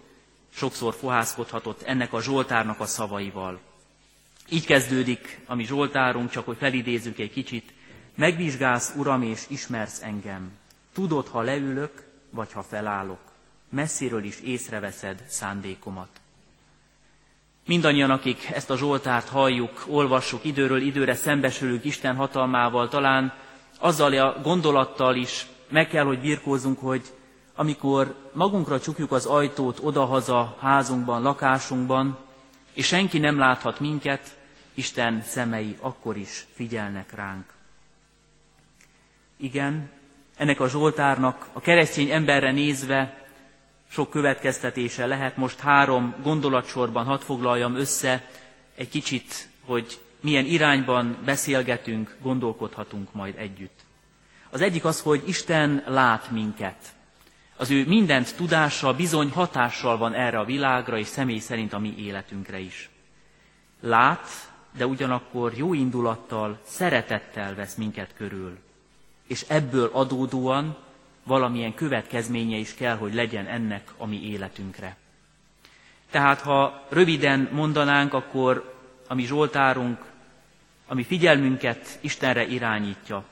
sokszor 0.55 0.95
fohászkodhatott 0.95 1.83
ennek 1.83 2.12
a 2.12 2.23
Zsoltárnak 2.23 2.81
a 2.81 2.87
szavaival. 2.87 3.61
Így 4.49 4.67
kezdődik 4.67 5.41
a 5.47 5.55
mi 5.55 5.65
Zsoltárunk, 5.65 6.31
csak 6.31 6.45
hogy 6.45 6.57
felidézzük 6.57 7.19
egy 7.19 7.33
kicsit. 7.33 7.73
Megvizsgálsz, 8.15 8.93
Uram, 8.97 9.23
és 9.23 9.45
ismersz 9.49 10.03
engem. 10.03 10.51
Tudod, 10.93 11.29
ha 11.29 11.41
leülök, 11.41 12.05
vagy 12.31 12.53
ha 12.53 12.62
felállok. 12.62 13.21
Messziről 13.69 14.25
is 14.25 14.41
észreveszed 14.41 15.25
szándékomat. 15.29 16.22
Mindannyian, 17.66 18.11
akik 18.11 18.51
ezt 18.53 18.70
a 18.70 18.77
Zsoltárt 18.77 19.29
halljuk, 19.29 19.85
olvassuk, 19.88 20.44
időről 20.44 20.81
időre 20.81 21.14
szembesülünk 21.14 21.85
Isten 21.85 22.16
hatalmával, 22.16 22.88
talán 22.88 23.33
azzal 23.79 24.12
a 24.18 24.40
gondolattal 24.42 25.16
is 25.16 25.46
meg 25.68 25.88
kell, 25.88 26.05
hogy 26.05 26.20
birkózunk, 26.20 26.79
hogy 26.79 27.03
amikor 27.55 28.14
magunkra 28.33 28.81
csukjuk 28.81 29.12
az 29.12 29.27
ajtót 29.27 29.79
odahaza 29.83 30.57
házunkban, 30.61 31.22
lakásunkban, 31.22 32.18
és 32.72 32.87
senki 32.87 33.18
nem 33.18 33.38
láthat 33.38 33.81
minket, 33.81 34.37
Isten 34.75 35.22
szemei 35.22 35.77
akkor 35.81 36.16
is 36.16 36.46
figyelnek 36.55 37.14
ránk. 37.14 37.44
Igen, 39.37 39.90
ennek 40.37 40.61
a 40.61 40.68
Zsoltárnak 40.68 41.48
a 41.53 41.61
keresztény 41.61 42.11
emberre 42.11 42.53
nézve 42.53 43.22
sok 43.93 44.11
következtetése 44.11 45.07
lehet. 45.07 45.37
Most 45.37 45.59
három 45.59 46.15
gondolatsorban 46.23 47.05
hadd 47.05 47.21
foglaljam 47.21 47.77
össze 47.77 48.29
egy 48.75 48.89
kicsit, 48.89 49.49
hogy 49.65 50.01
milyen 50.21 50.45
irányban 50.45 51.17
beszélgetünk, 51.25 52.17
gondolkodhatunk 52.23 53.13
majd 53.13 53.35
együtt. 53.39 53.81
Az 54.51 54.61
egyik 54.61 54.85
az, 54.85 55.01
hogy 55.01 55.23
Isten 55.27 55.85
lát 55.87 56.31
minket. 56.31 56.77
Az 57.57 57.71
ő 57.71 57.87
mindent 57.87 58.37
tudással, 58.37 58.95
bizony 58.95 59.31
hatással 59.31 59.97
van 59.97 60.15
erre 60.15 60.39
a 60.39 60.45
világra, 60.45 60.99
és 60.99 61.07
személy 61.07 61.39
szerint 61.39 61.73
a 61.73 61.79
mi 61.79 61.95
életünkre 61.99 62.59
is. 62.59 62.91
Lát, 63.81 64.27
de 64.77 64.87
ugyanakkor 64.87 65.53
jó 65.57 65.75
indulattal, 65.75 66.61
szeretettel 66.65 67.55
vesz 67.55 67.75
minket 67.75 68.15
körül. 68.17 68.59
És 69.27 69.45
ebből 69.49 69.91
adódóan 69.93 70.77
valamilyen 71.25 71.75
következménye 71.75 72.57
is 72.57 72.75
kell, 72.75 72.97
hogy 72.97 73.15
legyen 73.15 73.47
ennek 73.47 73.91
a 73.97 74.07
mi 74.07 74.23
életünkre. 74.23 74.97
Tehát 76.11 76.41
ha 76.41 76.87
röviden 76.89 77.49
mondanánk, 77.53 78.13
akkor 78.15 78.75
a 79.09 79.15
mi 79.15 79.25
Zsoltárunk, 79.25 80.05
ami 80.87 81.03
figyelmünket 81.05 81.99
Istenre 82.01 82.47
irányítja, 82.47 83.25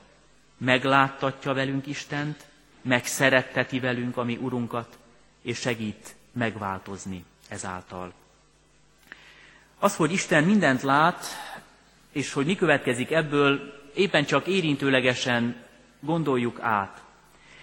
megláttatja 0.57 1.53
velünk 1.53 1.87
Istent, 1.87 2.45
megszeretteti 2.81 3.79
velünk 3.79 4.17
a 4.17 4.23
mi 4.23 4.37
Urunkat, 4.37 4.97
és 5.41 5.57
segít 5.59 6.15
megváltozni 6.31 7.25
ezáltal. 7.49 8.13
Az, 9.79 9.95
hogy 9.95 10.11
Isten 10.11 10.43
mindent 10.43 10.81
lát, 10.81 11.25
és 12.11 12.33
hogy 12.33 12.45
mi 12.45 12.55
következik 12.55 13.11
ebből, 13.11 13.73
éppen 13.95 14.25
csak 14.25 14.47
érintőlegesen 14.47 15.63
gondoljuk 15.99 16.59
át. 16.61 17.00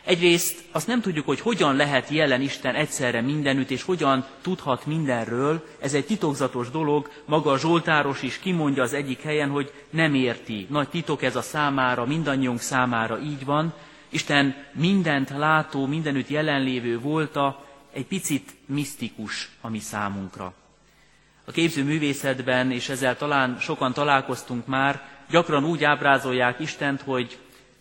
Egyrészt 0.09 0.65
azt 0.73 0.87
nem 0.87 1.01
tudjuk, 1.01 1.27
hogy 1.27 1.41
hogyan 1.41 1.77
lehet 1.77 2.09
jelen 2.09 2.41
Isten 2.41 2.75
egyszerre 2.75 3.21
mindenütt, 3.21 3.71
és 3.71 3.83
hogyan 3.83 4.27
tudhat 4.43 4.87
mindenről. 4.87 5.67
Ez 5.81 5.95
egy 5.95 6.05
titokzatos 6.07 6.71
dolog, 6.71 7.11
maga 7.25 7.51
a 7.51 7.59
Zsoltáros 7.59 8.23
is 8.23 8.39
kimondja 8.39 8.83
az 8.83 8.93
egyik 8.93 9.23
helyen, 9.23 9.51
hogy 9.51 9.73
nem 9.91 10.15
érti. 10.15 10.67
Nagy 10.71 10.89
titok 10.89 11.23
ez 11.23 11.37
a 11.37 11.43
számára, 11.43 12.05
mindannyiunk 12.07 12.61
számára 12.61 13.21
így 13.21 13.45
van, 13.45 13.75
Isten 14.09 14.55
mindent 14.73 15.31
látó, 15.31 15.87
mindenütt 15.87 16.29
jelenlévő 16.29 16.99
volta, 17.01 17.65
egy 17.93 18.07
picit 18.07 18.55
misztikus 18.67 19.51
a 19.61 19.69
mi 19.69 19.79
számunkra. 19.79 20.53
A 21.45 21.51
képzőművészetben, 21.51 22.71
és 22.71 22.89
ezzel 22.89 23.17
talán 23.17 23.57
sokan 23.61 23.93
találkoztunk 23.93 24.67
már, 24.67 25.03
gyakran 25.31 25.65
úgy 25.65 25.85
ábrázolják 25.85 26.61
Istent, 26.61 27.01
hogy 27.01 27.39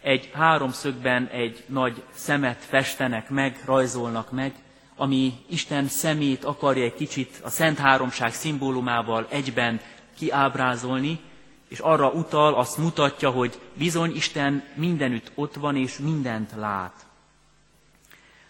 egy 0.08 0.30
háromszögben 0.34 1.28
egy 1.32 1.64
nagy 1.66 2.04
szemet 2.14 2.64
festenek 2.64 3.30
meg, 3.30 3.62
rajzolnak 3.66 4.32
meg, 4.32 4.54
ami 4.96 5.34
Isten 5.50 5.88
szemét 5.88 6.44
akarja 6.44 6.84
egy 6.84 6.94
kicsit 6.94 7.40
a 7.44 7.50
Szent 7.50 7.78
Háromság 7.78 8.34
szimbólumával 8.34 9.28
egyben 9.30 9.80
kiábrázolni, 10.18 11.20
és 11.68 11.80
arra 11.80 12.10
utal, 12.10 12.54
azt 12.54 12.78
mutatja, 12.78 13.30
hogy 13.30 13.60
bizony 13.74 14.16
Isten 14.16 14.64
mindenütt 14.74 15.32
ott 15.36 15.56
van, 15.56 15.76
és 15.76 15.98
mindent 15.98 16.52
lát. 16.56 17.06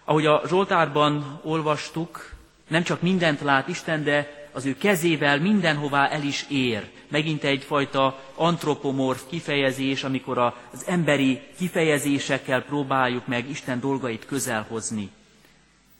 Ahogy 0.06 0.26
a 0.26 0.41
Zsoltárban 0.48 1.39
olvastuk, 1.43 2.34
nem 2.67 2.84
csak 2.84 3.02
mindent 3.02 3.41
lát 3.41 3.67
Isten, 3.67 4.04
de 4.04 4.37
az 4.58 4.65
ő 4.65 4.78
kezével 4.78 5.39
mindenhová 5.39 6.08
el 6.10 6.24
is 6.24 6.46
ér. 6.50 6.89
Megint 7.08 7.43
egyfajta 7.43 8.20
antropomorf 8.36 9.22
kifejezés, 9.30 10.04
amikor 10.04 10.38
az 10.38 10.84
emberi 10.86 11.41
kifejezésekkel 11.58 12.62
próbáljuk 12.63 13.28
meg 13.28 13.50
Isten 13.50 13.80
dolgait 13.80 14.26
közelhozni. 14.26 15.10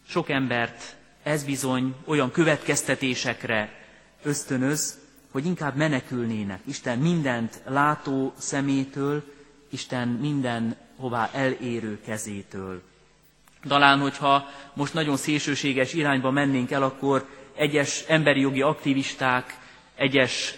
Sok 0.08 0.30
embert 0.30 0.96
ez 1.24 1.44
bizony 1.44 1.96
olyan 2.06 2.32
következtetésekre 2.32 3.72
ösztönöz, 4.24 4.98
hogy 5.32 5.46
inkább 5.46 5.76
menekülnének 5.76 6.60
Isten 6.68 7.00
mindent 7.00 7.62
látó 7.66 8.34
szemétől, 8.38 9.24
Isten 9.70 10.08
minden 10.08 10.76
hová 10.96 11.30
elérő 11.34 12.00
kezétől. 12.06 12.82
Talán, 13.68 14.00
hogyha 14.00 14.46
most 14.74 14.94
nagyon 14.94 15.18
szélsőséges 15.18 15.94
irányba 15.94 16.32
mennénk 16.32 16.72
el, 16.72 16.84
akkor 16.84 17.26
egyes 17.58 18.04
emberi 18.08 18.40
jogi 18.40 18.62
aktivisták, 18.62 19.58
egyes 19.96 20.56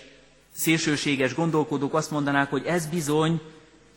szélsőséges 0.52 1.34
gondolkodók 1.36 1.94
azt 1.94 2.12
mondanák, 2.12 2.50
hogy 2.50 2.66
ez 2.66 2.86
bizony 2.88 3.42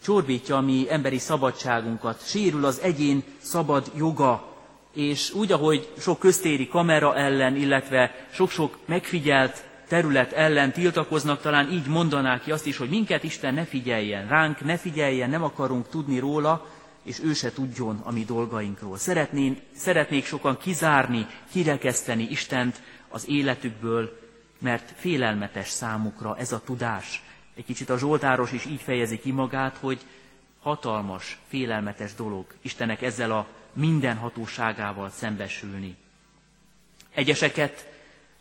csorbítja 0.04 0.56
a 0.56 0.60
mi 0.60 0.86
emberi 0.88 1.18
szabadságunkat, 1.18 2.26
sérül 2.26 2.64
az 2.64 2.80
egyén 2.80 3.22
szabad 3.38 3.90
joga, 3.96 4.50
és 4.94 5.32
úgy, 5.32 5.52
ahogy 5.52 5.88
sok 5.98 6.18
köztéri 6.18 6.68
kamera 6.68 7.16
ellen, 7.16 7.56
illetve 7.56 8.26
sok-sok 8.32 8.78
megfigyelt 8.86 9.64
terület 9.88 10.32
ellen 10.32 10.72
tiltakoznak, 10.72 11.40
talán 11.40 11.70
így 11.70 11.86
mondanák 11.86 12.42
ki 12.42 12.50
azt 12.52 12.66
is, 12.66 12.76
hogy 12.76 12.88
minket 12.88 13.22
Isten 13.24 13.54
ne 13.54 13.64
figyeljen, 13.64 14.28
ránk 14.28 14.64
ne 14.64 14.76
figyeljen, 14.76 15.30
nem 15.30 15.42
akarunk 15.42 15.88
tudni 15.88 16.18
róla, 16.18 16.66
és 17.02 17.20
ő 17.22 17.32
se 17.32 17.52
tudjon 17.52 18.00
a 18.04 18.12
mi 18.12 18.24
dolgainkról. 18.24 18.96
Szeretnék, 18.96 19.60
szeretnék 19.74 20.24
sokan 20.24 20.58
kizárni, 20.58 21.26
kirekeszteni 21.50 22.22
Istent 22.30 22.82
az 23.08 23.28
életükből, 23.28 24.20
mert 24.58 24.92
félelmetes 24.96 25.68
számukra 25.68 26.36
ez 26.38 26.52
a 26.52 26.62
tudás. 26.64 27.22
Egy 27.54 27.64
kicsit 27.64 27.90
a 27.90 27.98
Zsoltáros 27.98 28.52
is 28.52 28.64
így 28.64 28.80
fejezi 28.80 29.18
ki 29.18 29.30
magát, 29.30 29.76
hogy 29.76 30.00
hatalmas, 30.62 31.38
félelmetes 31.48 32.14
dolog 32.14 32.46
Istenek 32.62 33.02
ezzel 33.02 33.32
a 33.32 33.46
minden 33.72 34.16
hatóságával 34.16 35.10
szembesülni. 35.10 35.96
Egyeseket 37.14 37.90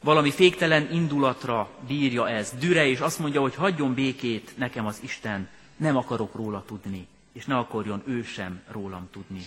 valami 0.03 0.31
féktelen 0.31 0.91
indulatra 0.91 1.69
bírja 1.87 2.29
ez, 2.29 2.51
düre, 2.59 2.87
és 2.87 2.99
azt 2.99 3.19
mondja, 3.19 3.41
hogy 3.41 3.55
hagyjon 3.55 3.93
békét 3.93 4.57
nekem 4.57 4.85
az 4.85 4.99
Isten, 5.03 5.49
nem 5.77 5.97
akarok 5.97 6.35
róla 6.35 6.63
tudni, 6.67 7.07
és 7.33 7.45
ne 7.45 7.57
akarjon 7.57 8.01
ő 8.05 8.23
sem 8.23 8.61
rólam 8.71 9.07
tudni. 9.11 9.41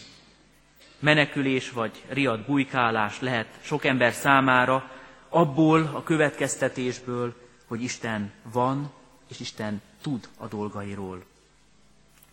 Menekülés 0.98 1.70
vagy 1.70 2.04
riad 2.08 2.40
bujkálás 2.40 3.20
lehet 3.20 3.58
sok 3.62 3.84
ember 3.84 4.12
számára 4.12 4.90
abból 5.28 5.90
a 5.94 6.02
következtetésből, 6.02 7.34
hogy 7.66 7.82
Isten 7.82 8.32
van, 8.52 8.92
és 9.28 9.40
Isten 9.40 9.80
tud 10.02 10.28
a 10.38 10.46
dolgairól. 10.46 11.24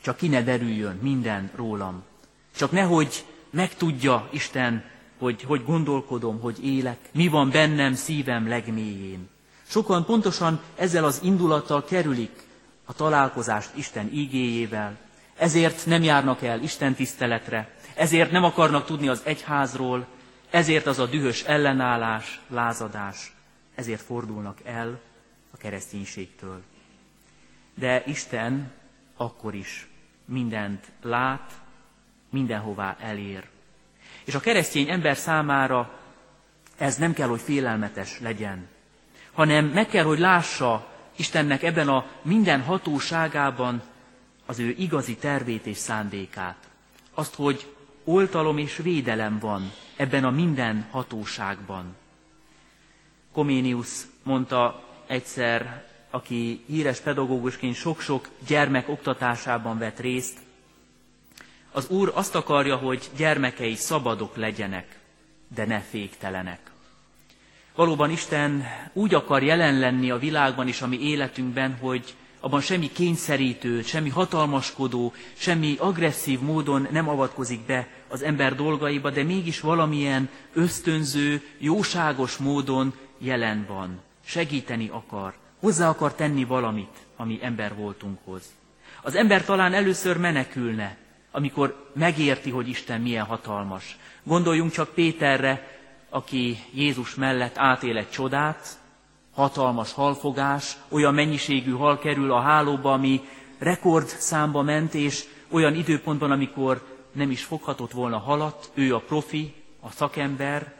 Csak 0.01 0.17
ki 0.17 0.27
ne 0.27 0.43
derüljön 0.43 0.99
minden 1.01 1.51
rólam. 1.55 2.03
Csak 2.55 2.71
nehogy 2.71 3.25
megtudja 3.49 4.27
Isten, 4.31 4.83
hogy 5.17 5.43
hogy 5.43 5.63
gondolkodom, 5.65 6.39
hogy 6.39 6.65
élek, 6.65 6.97
mi 7.11 7.27
van 7.27 7.49
bennem 7.49 7.93
szívem 7.93 8.47
legmélyén. 8.47 9.29
Sokan 9.67 10.05
pontosan 10.05 10.61
ezzel 10.75 11.03
az 11.03 11.19
indulattal 11.23 11.83
kerülik 11.83 12.43
a 12.85 12.93
találkozást 12.93 13.75
Isten 13.75 14.09
ígéjével, 14.13 14.97
ezért 15.41 15.85
nem 15.85 16.03
járnak 16.03 16.41
el 16.43 16.61
Isten 16.61 16.93
tiszteletre, 16.93 17.69
ezért 17.95 18.31
nem 18.31 18.43
akarnak 18.43 18.85
tudni 18.85 19.07
az 19.07 19.21
egyházról, 19.25 20.05
ezért 20.49 20.85
az 20.85 20.99
a 20.99 21.05
dühös 21.05 21.43
ellenállás, 21.43 22.39
lázadás, 22.47 23.33
ezért 23.75 24.01
fordulnak 24.01 24.57
el 24.63 24.99
a 25.53 25.57
kereszténységtől. 25.57 26.61
De 27.73 28.03
Isten 28.05 28.71
akkor 29.17 29.53
is 29.55 29.87
mindent 30.25 30.91
lát, 31.01 31.51
mindenhová 32.29 32.95
elér. 32.99 33.43
És 34.25 34.35
a 34.35 34.39
keresztény 34.39 34.89
ember 34.89 35.17
számára 35.17 35.99
ez 36.77 36.95
nem 36.97 37.13
kell, 37.13 37.27
hogy 37.27 37.41
félelmetes 37.41 38.19
legyen, 38.19 38.67
hanem 39.33 39.65
meg 39.65 39.87
kell, 39.87 40.03
hogy 40.03 40.19
lássa 40.19 40.87
Istennek 41.15 41.63
ebben 41.63 41.87
a 41.87 42.05
minden 42.21 42.61
hatóságában 42.61 43.81
az 44.45 44.59
ő 44.59 44.75
igazi 44.77 45.15
tervét 45.15 45.65
és 45.65 45.77
szándékát. 45.77 46.69
Azt, 47.13 47.35
hogy 47.35 47.73
oltalom 48.03 48.57
és 48.57 48.77
védelem 48.77 49.39
van 49.39 49.71
ebben 49.95 50.23
a 50.23 50.31
minden 50.31 50.87
hatóságban. 50.91 51.95
Koménius 53.31 53.87
mondta 54.23 54.83
egyszer, 55.07 55.85
aki 56.09 56.63
híres 56.67 56.99
pedagógusként 56.99 57.75
sok-sok 57.75 58.29
gyermek 58.47 58.89
oktatásában 58.89 59.77
vett 59.77 59.99
részt, 59.99 60.39
az 61.71 61.89
Úr 61.89 62.11
azt 62.15 62.35
akarja, 62.35 62.75
hogy 62.75 63.09
gyermekei 63.15 63.75
szabadok 63.75 64.35
legyenek, 64.35 64.99
de 65.55 65.65
ne 65.65 65.79
féktelenek. 65.79 66.59
Valóban 67.75 68.09
Isten 68.09 68.65
úgy 68.93 69.13
akar 69.13 69.43
jelen 69.43 69.79
lenni 69.79 70.11
a 70.11 70.17
világban 70.17 70.67
és 70.67 70.81
a 70.81 70.87
mi 70.87 70.99
életünkben, 70.99 71.77
hogy 71.77 72.15
abban 72.41 72.61
semmi 72.61 72.91
kényszerítő, 72.91 73.81
semmi 73.81 74.09
hatalmaskodó, 74.09 75.13
semmi 75.33 75.75
agresszív 75.79 76.39
módon 76.39 76.87
nem 76.91 77.09
avatkozik 77.09 77.65
be 77.65 77.87
az 78.07 78.21
ember 78.21 78.55
dolgaiba, 78.55 79.09
de 79.09 79.23
mégis 79.23 79.59
valamilyen 79.59 80.29
ösztönző, 80.53 81.41
jóságos 81.57 82.37
módon 82.37 82.93
jelen 83.17 83.65
van. 83.67 84.01
Segíteni 84.25 84.89
akar, 84.91 85.33
hozzá 85.59 85.89
akar 85.89 86.13
tenni 86.13 86.43
valamit 86.43 86.97
a 87.15 87.25
mi 87.25 87.39
ember 87.41 87.75
voltunkhoz. 87.75 88.43
Az 89.01 89.15
ember 89.15 89.45
talán 89.45 89.73
először 89.73 90.17
menekülne, 90.17 90.97
amikor 91.31 91.91
megérti, 91.93 92.49
hogy 92.49 92.67
Isten 92.67 93.01
milyen 93.01 93.25
hatalmas. 93.25 93.97
Gondoljunk 94.23 94.71
csak 94.71 94.93
Péterre, 94.93 95.79
aki 96.09 96.57
Jézus 96.73 97.15
mellett 97.15 97.57
átél 97.57 97.97
egy 97.97 98.09
csodát, 98.09 98.79
hatalmas 99.41 99.93
halfogás, 99.93 100.77
olyan 100.89 101.13
mennyiségű 101.13 101.71
hal 101.71 101.99
kerül 101.99 102.31
a 102.31 102.39
hálóba, 102.39 102.93
ami 102.93 103.21
rekord 103.57 104.07
számba 104.07 104.61
ment, 104.61 104.93
és 104.93 105.23
olyan 105.49 105.75
időpontban, 105.75 106.31
amikor 106.31 106.87
nem 107.11 107.31
is 107.31 107.43
foghatott 107.43 107.91
volna 107.91 108.17
halat, 108.17 108.71
ő 108.73 108.95
a 108.95 108.99
profi, 108.99 109.53
a 109.79 109.91
szakember, 109.91 110.73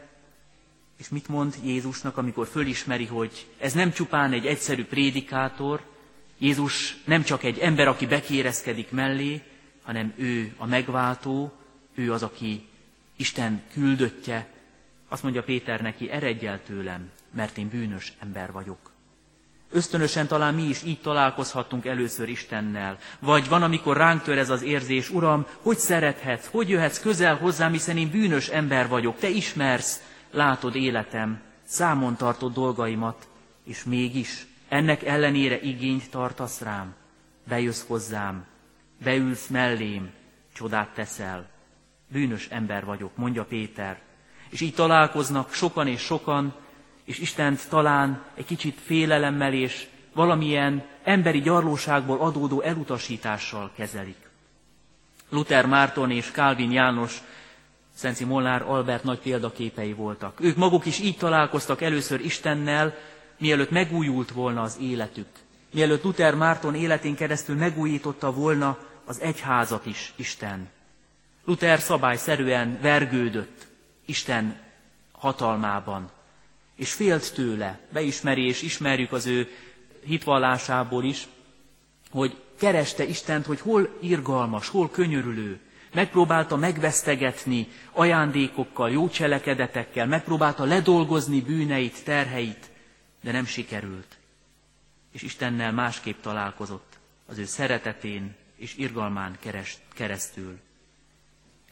és 0.98 1.08
mit 1.08 1.28
mond 1.28 1.54
Jézusnak, 1.64 2.16
amikor 2.16 2.46
fölismeri, 2.46 3.06
hogy 3.06 3.46
ez 3.58 3.72
nem 3.72 3.92
csupán 3.92 4.32
egy 4.32 4.46
egyszerű 4.46 4.84
prédikátor, 4.84 5.80
Jézus 6.38 6.96
nem 7.04 7.22
csak 7.22 7.42
egy 7.44 7.58
ember, 7.58 7.88
aki 7.88 8.06
bekérezkedik 8.06 8.90
mellé, 8.90 9.42
hanem 9.82 10.12
ő 10.16 10.54
a 10.56 10.66
megváltó, 10.66 11.52
ő 11.94 12.12
az, 12.12 12.22
aki 12.22 12.68
Isten 13.16 13.62
küldöttje. 13.72 14.46
Azt 15.08 15.22
mondja 15.22 15.42
Péter 15.42 15.80
neki, 15.80 16.10
eredj 16.10 16.46
el 16.46 16.62
tőlem, 16.62 17.10
mert 17.34 17.56
én 17.56 17.68
bűnös 17.68 18.12
ember 18.20 18.52
vagyok. 18.52 18.92
Ösztönösen 19.70 20.26
talán 20.26 20.54
mi 20.54 20.62
is 20.62 20.82
így 20.82 21.00
találkozhatunk 21.00 21.86
először 21.86 22.28
Istennel. 22.28 22.98
Vagy 23.18 23.48
van, 23.48 23.62
amikor 23.62 23.96
ránk 23.96 24.22
tör 24.22 24.38
ez 24.38 24.50
az 24.50 24.62
érzés, 24.62 25.10
Uram, 25.10 25.46
hogy 25.62 25.78
szerethetsz, 25.78 26.48
hogy 26.50 26.68
jöhetsz 26.68 27.00
közel 27.00 27.36
hozzám, 27.36 27.72
hiszen 27.72 27.96
én 27.96 28.10
bűnös 28.10 28.48
ember 28.48 28.88
vagyok. 28.88 29.18
Te 29.18 29.28
ismersz, 29.28 30.02
látod 30.30 30.74
életem, 30.74 31.40
számon 31.64 32.16
tartod 32.16 32.52
dolgaimat, 32.52 33.28
és 33.64 33.84
mégis 33.84 34.46
ennek 34.68 35.02
ellenére 35.02 35.60
igényt 35.60 36.10
tartasz 36.10 36.60
rám. 36.60 36.94
Bejössz 37.48 37.86
hozzám, 37.86 38.44
beülsz 39.04 39.46
mellém, 39.46 40.10
csodát 40.54 40.94
teszel. 40.94 41.50
Bűnös 42.08 42.48
ember 42.50 42.84
vagyok, 42.84 43.16
mondja 43.16 43.44
Péter. 43.44 44.00
És 44.50 44.60
így 44.60 44.74
találkoznak 44.74 45.52
sokan 45.52 45.86
és 45.86 46.00
sokan, 46.00 46.54
és 47.04 47.18
Istent 47.18 47.68
talán 47.68 48.24
egy 48.34 48.44
kicsit 48.44 48.78
félelemmel 48.84 49.52
és 49.52 49.86
valamilyen 50.14 50.84
emberi 51.02 51.40
gyarlóságból 51.40 52.18
adódó 52.20 52.60
elutasítással 52.60 53.70
kezelik. 53.76 54.30
Luther 55.28 55.66
Márton 55.66 56.10
és 56.10 56.30
Calvin 56.30 56.72
János 56.72 57.22
Szenci 57.94 58.24
Molnár 58.24 58.62
Albert 58.62 59.04
nagy 59.04 59.18
példaképei 59.18 59.92
voltak. 59.92 60.40
Ők 60.40 60.56
maguk 60.56 60.86
is 60.86 61.00
így 61.00 61.16
találkoztak 61.16 61.82
először 61.82 62.20
Istennel, 62.20 62.94
mielőtt 63.38 63.70
megújult 63.70 64.30
volna 64.30 64.62
az 64.62 64.78
életük. 64.80 65.28
Mielőtt 65.72 66.02
Luther 66.02 66.34
Márton 66.34 66.74
életén 66.74 67.14
keresztül 67.14 67.56
megújította 67.56 68.32
volna 68.32 68.78
az 69.04 69.20
egyházat 69.20 69.86
is 69.86 70.12
Isten. 70.16 70.68
Luther 71.44 71.80
szabályszerűen 71.80 72.78
vergődött 72.80 73.66
Isten 74.04 74.60
hatalmában, 75.12 76.10
és 76.76 76.92
félt 76.92 77.34
tőle, 77.34 77.80
beismeri 77.92 78.46
és 78.46 78.62
ismerjük 78.62 79.12
az 79.12 79.26
ő 79.26 79.48
hitvallásából 80.04 81.04
is, 81.04 81.26
hogy 82.10 82.36
kereste 82.58 83.04
Istent, 83.04 83.46
hogy 83.46 83.60
hol 83.60 83.96
irgalmas, 84.00 84.68
hol 84.68 84.90
könyörülő, 84.90 85.60
megpróbálta 85.94 86.56
megvesztegetni 86.56 87.68
ajándékokkal, 87.92 88.90
jó 88.90 89.08
cselekedetekkel, 89.08 90.06
megpróbálta 90.06 90.64
ledolgozni 90.64 91.40
bűneit, 91.40 92.04
terheit, 92.04 92.70
de 93.20 93.32
nem 93.32 93.44
sikerült. 93.44 94.18
És 95.12 95.22
Istennel 95.22 95.72
másképp 95.72 96.20
találkozott, 96.20 96.98
az 97.26 97.38
ő 97.38 97.44
szeretetén 97.44 98.34
és 98.56 98.76
irgalmán 98.76 99.38
keresztül. 99.94 100.58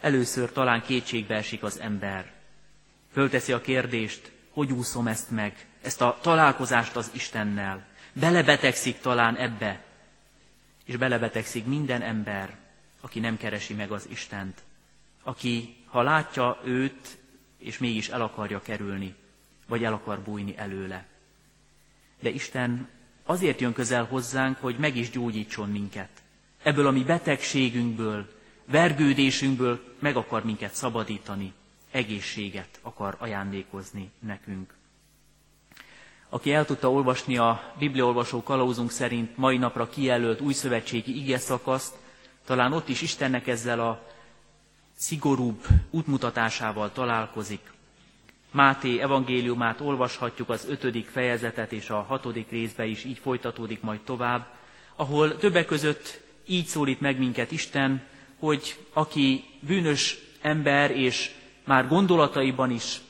Először 0.01 0.53
talán 0.53 0.83
kétségbe 0.83 1.35
esik 1.35 1.63
az 1.63 1.81
ember. 1.81 2.33
Fölteszi 3.13 3.53
a 3.53 3.61
kérdést, 3.61 4.31
hogy 4.51 4.73
úszom 4.73 5.07
ezt 5.07 5.31
meg, 5.31 5.67
ezt 5.83 6.01
a 6.01 6.19
találkozást 6.21 6.97
az 6.97 7.11
Istennel. 7.15 7.87
Belebetegszik 8.13 9.01
talán 9.01 9.37
ebbe, 9.37 9.85
és 10.85 10.97
belebetegszik 10.97 11.67
minden 11.67 12.03
ember, 12.03 12.57
aki 13.01 13.21
nem 13.21 13.37
keresi 13.37 13.75
meg 13.75 13.91
az 13.91 14.07
Istent, 14.11 14.63
aki, 15.23 15.77
ha 15.87 16.03
látja 16.03 16.61
őt, 16.65 17.19
és 17.59 17.79
mégis 17.79 18.09
el 18.09 18.21
akarja 18.23 18.61
kerülni, 18.63 19.15
vagy 19.67 19.85
el 19.85 19.93
akar 19.93 20.21
bújni 20.21 20.55
előle. 20.57 21.07
De 22.21 22.29
Isten 22.29 22.89
azért 23.25 23.61
jön 23.61 23.73
közel 23.73 24.05
hozzánk, 24.05 24.59
hogy 24.59 24.77
meg 24.79 24.97
is 24.97 25.11
gyógyítson 25.11 25.71
minket. 25.71 26.09
Ebből 26.63 26.87
a 26.87 26.91
mi 26.91 27.05
betegségünkből, 27.05 28.39
vergődésünkből 28.65 29.95
meg 29.99 30.17
akar 30.17 30.45
minket 30.45 30.75
szabadítani, 30.75 31.53
egészséget 31.91 32.79
akar 32.83 33.17
ajándékozni 33.19 34.11
nekünk. 34.19 34.75
Aki 36.29 36.53
el 36.53 36.65
tudta 36.65 36.91
olvasni 36.91 37.37
a 37.37 37.75
Bibliaolvasó 37.79 38.43
kalauzunk 38.43 38.91
szerint 38.91 39.37
mai 39.37 39.57
napra 39.57 39.89
kijelölt 39.89 40.41
új 40.41 40.53
szövetségi 40.53 41.17
ige 41.23 41.39
szakaszt, 41.39 41.95
talán 42.45 42.73
ott 42.73 42.89
is 42.89 43.03
Istennek 43.03 43.47
ezzel 43.47 43.81
a 43.81 44.07
szigorúbb 44.97 45.67
útmutatásával 45.91 46.93
találkozik. 46.93 47.73
Máté 48.51 49.01
evangéliumát 49.01 49.81
olvashatjuk 49.81 50.49
az 50.49 50.67
ötödik 50.69 51.09
fejezetet, 51.09 51.73
és 51.73 51.91
a 51.91 52.03
hatodik 52.03 52.51
részbe 52.51 52.85
is 52.87 53.05
így 53.05 53.19
folytatódik 53.19 53.81
majd 53.81 54.01
tovább, 54.01 54.47
ahol 54.97 55.37
többek 55.37 55.67
között 55.67 56.21
így 56.47 56.67
szólít 56.67 57.01
meg 57.01 57.19
minket 57.19 57.51
Isten, 57.51 58.03
hogy 58.39 58.79
aki 58.93 59.45
bűnös 59.61 60.19
ember, 60.41 60.91
és 60.91 61.31
már 61.71 61.89
gondolataiban 61.89 62.71
is 62.71 63.01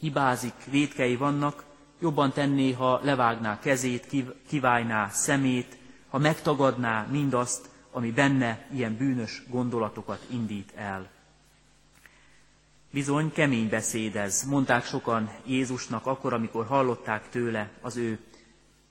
hibázik, 0.00 0.54
védkei 0.70 1.16
vannak, 1.16 1.64
jobban 2.00 2.32
tenné, 2.32 2.72
ha 2.72 3.00
levágná 3.02 3.58
kezét, 3.58 4.06
kiválná 4.48 5.08
szemét, 5.08 5.78
ha 6.08 6.18
megtagadná 6.18 7.06
mindazt, 7.10 7.68
ami 7.90 8.10
benne 8.10 8.66
ilyen 8.72 8.96
bűnös 8.96 9.42
gondolatokat 9.48 10.20
indít 10.30 10.72
el. 10.76 11.10
Bizony 12.90 13.32
kemény 13.32 13.68
beszéd 13.68 14.16
ez, 14.16 14.42
mondták 14.42 14.84
sokan 14.84 15.30
Jézusnak 15.44 16.06
akkor, 16.06 16.32
amikor 16.32 16.66
hallották 16.66 17.28
tőle 17.28 17.70
az 17.80 17.96
ő 17.96 18.18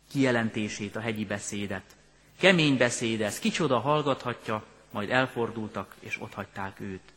kijelentését, 0.10 0.96
a 0.96 1.00
hegyi 1.00 1.26
beszédet. 1.26 1.96
Kemény 2.40 2.78
beszéd 2.78 3.22
ez, 3.22 3.40
kicsoda 3.40 3.80
hallgathatja, 3.80 4.64
majd 4.92 5.10
elfordultak 5.10 5.96
és 6.00 6.22
otthagyták 6.22 6.80
őt. 6.80 7.14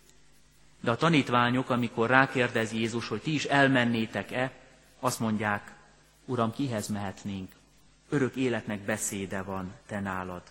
De 0.86 0.92
a 0.92 0.96
tanítványok, 0.96 1.70
amikor 1.70 2.08
rákérdez 2.08 2.72
Jézus, 2.72 3.08
hogy 3.08 3.20
ti 3.20 3.34
is 3.34 3.44
elmennétek-e, 3.44 4.52
azt 5.00 5.20
mondják, 5.20 5.74
Uram, 6.24 6.52
kihez 6.52 6.88
mehetnénk? 6.88 7.52
Örök 8.08 8.36
életnek 8.36 8.80
beszéde 8.80 9.42
van 9.42 9.72
te 9.86 10.00
nálad. 10.00 10.42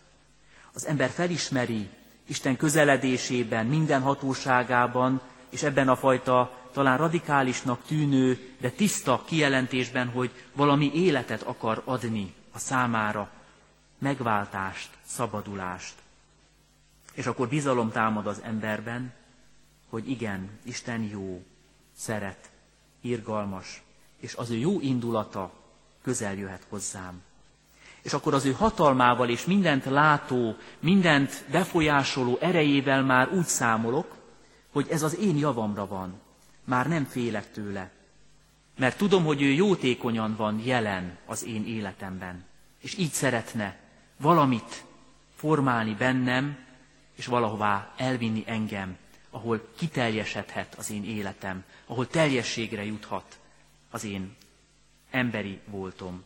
Az 0.73 0.85
ember 0.85 1.09
felismeri 1.09 1.89
Isten 2.27 2.57
közeledésében, 2.57 3.65
minden 3.65 4.01
hatóságában, 4.01 5.21
és 5.49 5.63
ebben 5.63 5.89
a 5.89 5.95
fajta 5.95 6.57
talán 6.73 6.97
radikálisnak 6.97 7.83
tűnő, 7.87 8.55
de 8.59 8.69
tiszta 8.69 9.23
kijelentésben, 9.25 10.07
hogy 10.07 10.31
valami 10.53 10.91
életet 10.93 11.41
akar 11.41 11.81
adni 11.85 12.33
a 12.51 12.59
számára, 12.59 13.29
megváltást, 13.97 14.89
szabadulást. 15.05 15.93
És 17.13 17.25
akkor 17.25 17.47
bizalom 17.47 17.91
támad 17.91 18.27
az 18.27 18.41
emberben, 18.43 19.13
hogy 19.95 20.09
igen, 20.09 20.49
Isten 20.63 21.01
jó, 21.03 21.43
szeret, 21.97 22.49
irgalmas, 23.01 23.83
és 24.19 24.35
az 24.35 24.49
ő 24.49 24.55
jó 24.55 24.79
indulata 24.79 25.53
közel 26.01 26.33
jöhet 26.33 26.65
hozzám. 26.69 27.21
És 28.01 28.13
akkor 28.13 28.33
az 28.33 28.45
ő 28.45 28.51
hatalmával 28.51 29.29
és 29.29 29.45
mindent 29.45 29.85
látó, 29.85 30.55
mindent 30.79 31.45
befolyásoló 31.51 32.37
erejével 32.41 33.03
már 33.03 33.29
úgy 33.29 33.45
számolok, 33.45 34.15
hogy 34.71 34.87
ez 34.89 35.03
az 35.03 35.17
én 35.17 35.37
javamra 35.37 35.87
van. 35.87 36.21
Már 36.63 36.87
nem 36.87 37.05
félek 37.05 37.51
tőle. 37.51 37.91
Mert 38.77 38.97
tudom, 38.97 39.23
hogy 39.23 39.41
ő 39.41 39.51
jótékonyan 39.51 40.35
van 40.35 40.61
jelen 40.63 41.17
az 41.25 41.45
én 41.45 41.65
életemben. 41.65 42.45
És 42.81 42.97
így 42.97 43.11
szeretne 43.11 43.79
valamit 44.17 44.85
formálni 45.35 45.93
bennem, 45.93 46.57
és 47.15 47.25
valahová 47.25 47.93
elvinni 47.97 48.43
engem, 48.47 48.97
ahol 49.35 49.67
kiteljesedhet 49.77 50.75
az 50.77 50.91
én 50.91 51.05
életem, 51.05 51.63
ahol 51.85 52.07
teljességre 52.07 52.85
juthat 52.85 53.39
az 53.89 54.03
én 54.03 54.35
emberi 55.11 55.59
voltom. 55.65 56.23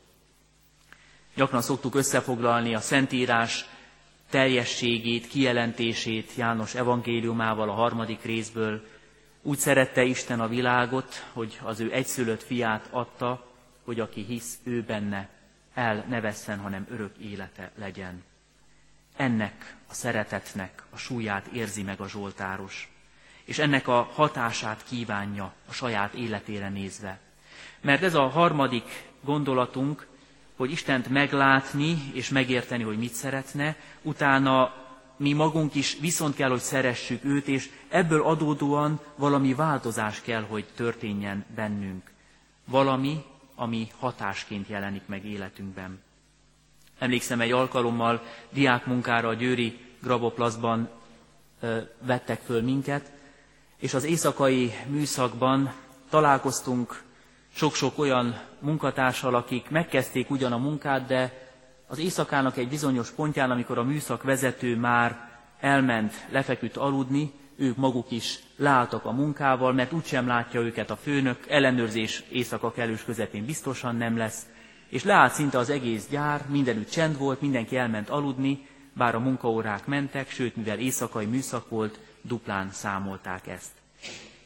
Gyakran 1.36 1.62
szoktuk 1.62 1.96
összefoglalni 1.96 2.76
a 2.76 2.80
Szentírás 2.80 3.66
teljességét, 4.30 5.28
kijelentését 5.28 6.36
János 6.36 6.76
evangéliumával 6.76 7.70
a 7.70 7.74
harmadik 7.74 8.22
részből. 8.22 8.86
Úgy 9.42 9.58
szerette 9.58 10.04
Isten 10.04 10.40
a 10.40 10.48
világot, 10.48 11.26
hogy 11.34 11.60
az 11.64 11.80
ő 11.80 11.94
egyszülött 11.94 12.44
fiát 12.44 12.88
adta, 12.92 13.46
hogy 13.84 14.00
aki 14.00 14.24
hisz 14.24 14.60
ő 14.64 14.84
benne, 14.84 15.30
el 15.74 16.06
ne 16.10 16.22
vesszen, 16.22 16.60
hanem 16.60 16.88
örök 16.90 17.18
élete 17.18 17.72
legyen. 17.76 18.24
Ennek 19.16 19.76
a 19.88 19.94
szeretetnek 19.94 20.84
a 20.90 20.98
súlyát 20.98 21.46
érzi 21.48 21.84
meg 21.84 22.00
a 22.00 22.08
Zsoltáros, 22.08 22.90
és 23.50 23.60
ennek 23.60 23.88
a 23.88 24.10
hatását 24.14 24.84
kívánja 24.90 25.54
a 25.70 25.74
saját 25.74 26.14
életére 26.14 26.70
nézve. 26.70 27.20
Mert 27.82 28.04
ez 28.04 28.14
a 28.14 28.28
harmadik 28.28 29.04
gondolatunk, 29.22 30.08
hogy 30.56 30.72
Istent 30.72 31.08
meglátni 31.08 32.12
és 32.14 32.30
megérteni, 32.30 32.84
hogy 32.84 32.98
mit 32.98 33.14
szeretne, 33.14 33.76
utána 34.02 34.74
mi 35.18 35.34
magunk 35.34 35.76
is 35.76 35.98
viszont 36.00 36.36
kell, 36.36 36.50
hogy 36.50 36.60
szeressük 36.60 37.24
őt, 37.24 37.48
és 37.48 37.70
ebből 37.88 38.24
adódóan 38.24 39.00
valami 39.16 39.54
változás 39.54 40.22
kell, 40.22 40.44
hogy 40.44 40.66
történjen 40.76 41.46
bennünk. 41.56 42.12
Valami, 42.66 43.24
ami 43.56 43.88
hatásként 44.00 44.68
jelenik 44.68 45.04
meg 45.06 45.26
életünkben. 45.26 46.02
Emlékszem, 47.00 47.42
egy 47.42 47.52
alkalommal 47.52 48.24
diákmunkára 48.50 49.28
a 49.28 49.34
Győri 49.34 49.80
Graboplaszban 50.02 50.90
vettek 52.02 52.42
föl 52.42 52.62
minket, 52.62 53.18
és 53.80 53.94
az 53.94 54.04
éjszakai 54.04 54.74
műszakban 54.88 55.74
találkoztunk 56.10 57.04
sok-sok 57.54 57.98
olyan 58.00 58.42
munkatársal, 58.60 59.36
akik 59.36 59.70
megkezdték 59.70 60.30
ugyan 60.30 60.52
a 60.52 60.58
munkát, 60.58 61.08
de 61.08 61.48
az 61.88 62.00
éjszakának 62.00 62.58
egy 62.58 62.70
bizonyos 62.70 63.10
pontján, 63.10 63.52
amikor 63.52 63.78
a 63.78 63.84
műszak 63.84 64.24
vezető 64.24 64.76
már 64.76 65.30
elment, 65.60 66.28
lefeküdt 66.32 66.78
aludni, 66.78 67.32
ők 67.58 67.76
maguk 67.76 68.12
is 68.12 68.40
leálltak 68.56 69.06
a 69.06 69.12
munkával, 69.12 69.74
mert 69.74 69.94
úgysem 69.94 70.28
látja 70.28 70.62
őket 70.62 70.90
a 70.90 70.96
főnök, 70.96 71.46
ellenőrzés 71.48 72.24
éjszaka 72.30 72.72
kellős 72.72 73.04
közepén 73.04 73.46
biztosan 73.46 73.96
nem 73.96 74.18
lesz, 74.18 74.46
és 74.90 75.04
leállt 75.04 75.34
szinte 75.34 75.58
az 75.58 75.70
egész 75.70 76.08
gyár, 76.10 76.46
mindenütt 76.48 76.90
csend 76.90 77.18
volt, 77.18 77.42
mindenki 77.42 77.78
elment 77.78 78.10
aludni, 78.10 78.68
bár 79.00 79.16
a 79.16 79.20
munkaórák 79.20 79.86
mentek, 79.86 80.30
sőt, 80.30 80.56
mivel 80.56 80.80
éjszakai 80.80 81.26
műszak 81.26 81.70
volt, 81.70 82.00
duplán 82.22 82.72
számolták 82.72 83.48
ezt. 83.48 83.72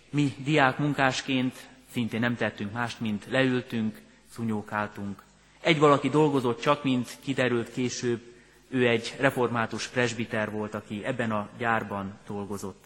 Mi 0.10 0.36
diák 0.44 0.78
munkásként 0.78 1.68
szintén 1.92 2.20
nem 2.20 2.36
tettünk 2.36 2.74
mást, 2.74 3.00
mint 3.00 3.26
leültünk, 3.30 4.02
szunyókáltunk. 4.34 5.24
Egy 5.62 5.80
valaki 5.80 6.10
dolgozott 6.10 6.62
csak, 6.62 6.84
mint 6.84 7.18
kiderült 7.20 7.72
később, 7.72 8.32
Ő 8.70 8.88
egy 8.88 9.16
református 9.20 9.88
presbiter 9.88 10.52
volt, 10.52 10.74
aki 10.74 11.06
ebben 11.06 11.32
a 11.32 11.50
gyárban 11.58 12.14
dolgozott. 12.28 12.84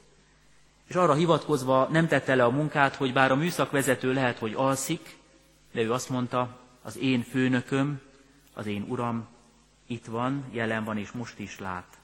És 0.87 0.95
arra 0.95 1.13
hivatkozva 1.13 1.87
nem 1.91 2.07
tette 2.07 2.35
le 2.35 2.43
a 2.43 2.49
munkát, 2.49 2.95
hogy 2.95 3.13
bár 3.13 3.31
a 3.31 3.35
műszakvezető 3.35 4.13
lehet, 4.13 4.37
hogy 4.37 4.53
alszik, 4.53 5.17
de 5.71 5.81
ő 5.81 5.91
azt 5.91 6.09
mondta, 6.09 6.59
az 6.81 6.97
én 6.97 7.21
főnököm, 7.21 8.01
az 8.53 8.65
én 8.65 8.85
uram 8.89 9.27
itt 9.87 10.05
van, 10.05 10.45
jelen 10.51 10.83
van 10.83 10.97
és 10.97 11.11
most 11.11 11.39
is 11.39 11.59
lát. 11.59 11.97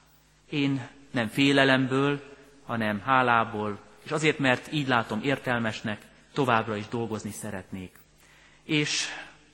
Én 0.50 0.88
nem 1.12 1.28
félelemből, 1.28 2.24
hanem 2.66 3.02
hálából, 3.02 3.80
és 4.04 4.12
azért, 4.12 4.40
mert 4.40 4.72
így 4.72 4.88
látom 4.88 5.20
értelmesnek, 5.24 6.02
továbbra 6.34 6.76
is 6.76 6.88
dolgozni 6.88 7.32
szeretnék. 7.32 8.00
És 8.64 9.08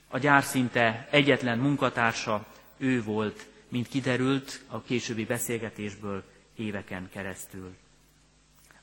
a 0.08 0.18
gyár 0.18 0.42
szinte 0.42 1.08
egyetlen 1.10 1.58
munkatársa 1.58 2.46
ő 2.76 3.02
volt, 3.02 3.46
mint 3.68 3.88
kiderült 3.88 4.64
a 4.68 4.82
későbbi 4.82 5.24
beszélgetésből 5.24 6.24
éveken 6.56 7.08
keresztül. 7.12 7.76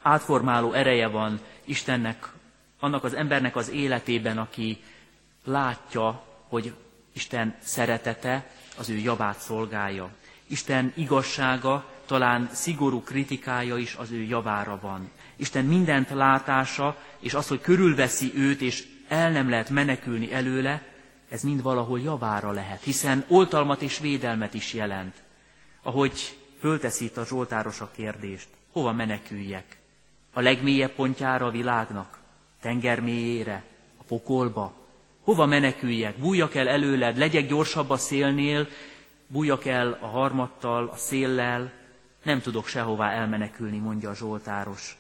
Átformáló 0.02 0.74
ereje 0.74 1.08
van 1.08 1.40
Istennek, 1.66 2.32
annak 2.80 3.04
az 3.04 3.14
embernek 3.14 3.56
az 3.56 3.70
életében, 3.70 4.38
aki 4.38 4.84
látja, 5.44 6.24
hogy 6.48 6.74
Isten 7.14 7.56
szeretete 7.60 8.52
az 8.78 8.90
ő 8.90 8.98
javát 8.98 9.40
szolgálja. 9.40 10.10
Isten 10.48 10.94
igazsága, 10.96 11.86
talán 12.06 12.50
szigorú 12.54 13.02
kritikája 13.02 13.78
is 13.78 13.96
az 13.96 14.12
ő 14.12 14.22
javára 14.22 14.80
van. 14.82 15.10
Isten 15.36 15.66
mindent 15.66 16.10
látása, 16.10 16.98
és 17.20 17.34
az, 17.34 17.48
hogy 17.48 17.62
körülveszi 17.62 18.32
őt, 18.36 18.62
és 18.62 18.88
el 19.08 19.32
nem 19.32 19.50
lehet 19.50 19.70
menekülni 19.70 20.34
előle, 20.34 20.84
ez 21.30 21.42
mind 21.42 21.62
valahol 21.62 22.00
javára 22.00 22.52
lehet, 22.52 22.84
hiszen 22.84 23.26
oltalmat 23.28 23.82
és 23.82 24.00
védelmet 24.00 24.54
is 24.54 24.74
jelent. 24.74 25.16
Ahogy 25.82 26.38
fölteszi 26.60 27.06
itt 27.06 27.18
a 27.18 27.26
Zsoltáros 27.26 27.82
a 27.82 27.92
kérdést, 27.96 28.48
hova 28.72 28.92
meneküljek? 28.92 29.78
A 30.34 30.42
legmélyebb 30.42 30.92
pontjára 30.92 31.46
a 31.46 31.52
világnak? 31.52 32.18
Tenger 32.62 33.00
mélyére? 33.00 33.64
A 33.98 34.04
pokolba? 34.04 34.87
Hova 35.28 35.46
meneküljek? 35.46 36.18
Bújjak 36.18 36.56
el 36.56 36.68
előled, 36.68 37.18
legyek 37.18 37.48
gyorsabb 37.48 37.90
a 37.90 37.98
szélnél, 37.98 38.68
bújjak 39.28 39.66
el 39.66 39.98
a 40.02 40.06
harmattal, 40.06 40.88
a 40.88 40.96
széllel, 40.96 41.72
nem 42.24 42.42
tudok 42.42 42.68
sehová 42.68 43.12
elmenekülni, 43.12 43.78
mondja 43.78 44.10
a 44.10 44.16
Zsoltáros, 44.16 44.98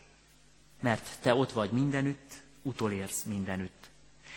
mert 0.81 1.07
te 1.21 1.35
ott 1.35 1.51
vagy 1.51 1.71
mindenütt, 1.71 2.33
utolérsz 2.61 3.23
mindenütt. 3.23 3.89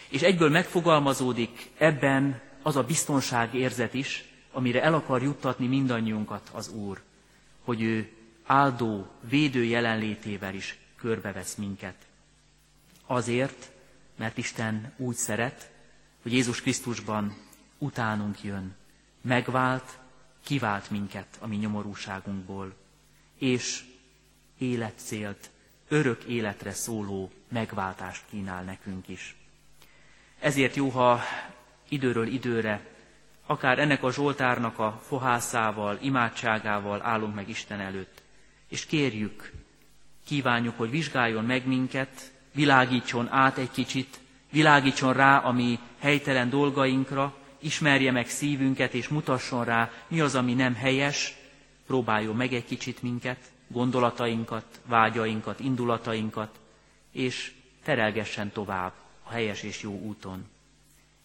És 0.09 0.23
egyből 0.23 0.49
megfogalmazódik 0.51 1.71
ebben 1.79 2.41
az 2.63 2.77
a 2.77 2.83
biztonságérzet 2.83 3.95
is, 3.95 4.25
amire 4.53 4.83
el 4.83 4.95
akar 4.95 5.23
juttatni 5.23 5.67
mindannyiunkat 5.67 6.51
az 6.53 6.69
Úr, 6.69 7.01
hogy 7.65 7.83
ő 7.83 8.13
áldó, 8.47 9.07
védő 9.29 9.65
jelenlétével 9.65 10.55
is 10.55 10.79
körbevesz 10.97 11.55
minket. 11.55 11.97
Azért, 13.07 13.71
mert 14.17 14.39
Isten 14.39 14.93
úgy 14.97 15.17
szeret, 15.17 15.71
hogy 16.23 16.33
Jézus 16.33 16.61
Krisztusban 16.61 17.37
utánunk 17.79 18.43
jön, 18.43 18.75
megvált, 19.21 19.99
kivált 20.45 20.91
minket 20.91 21.39
a 21.41 21.47
mi 21.47 21.57
nyomorúságunkból, 21.57 22.75
és 23.39 23.85
életcélt, 24.59 25.51
örök 25.89 26.25
életre 26.25 26.73
szóló 26.73 27.31
megváltást 27.49 28.25
kínál 28.31 28.63
nekünk 28.63 29.09
is. 29.09 29.37
Ezért 30.39 30.77
jó, 30.77 30.89
ha 30.89 31.21
időről 31.89 32.27
időre, 32.27 32.87
akár 33.47 33.79
ennek 33.79 34.03
a 34.03 34.13
Zsoltárnak 34.13 34.79
a 34.79 35.01
fohászával, 35.07 35.99
imádságával 36.01 37.03
állunk 37.03 37.35
meg 37.35 37.49
Isten 37.49 37.81
előtt, 37.81 38.23
és 38.69 38.87
kérjük, 38.87 39.53
kívánjuk, 40.27 40.77
hogy 40.77 40.91
vizsgáljon 40.91 41.45
meg 41.45 41.67
minket, 41.67 42.33
világítson 42.53 43.29
át 43.29 43.59
egy 43.59 43.71
kicsit, 43.71 44.20
világítson 44.51 45.13
rá 45.13 45.39
a 45.39 45.53
mi 45.53 45.79
helytelen 45.99 46.51
dolgainkra, 46.51 47.35
ismerje 47.59 48.11
meg 48.13 48.29
szívünket, 48.29 48.95
és 48.95 49.09
mutasson 49.09 49.65
rá, 49.65 49.91
mi 50.09 50.21
az, 50.21 50.35
ami 50.35 50.55
nem 50.55 50.75
helyes, 50.75 51.37
próbáljon 51.87 52.37
meg 52.37 52.53
egy 52.53 52.65
kicsit 52.65 53.03
minket, 53.03 53.51
gondolatainkat, 53.69 54.81
vágyainkat, 54.87 55.61
indulatainkat, 55.61 56.61
és 57.13 57.53
terelgessen 57.83 58.51
tovább 58.53 58.93
a 59.23 59.31
helyes 59.31 59.63
és 59.63 59.83
jó 59.83 59.99
úton. 59.99 60.49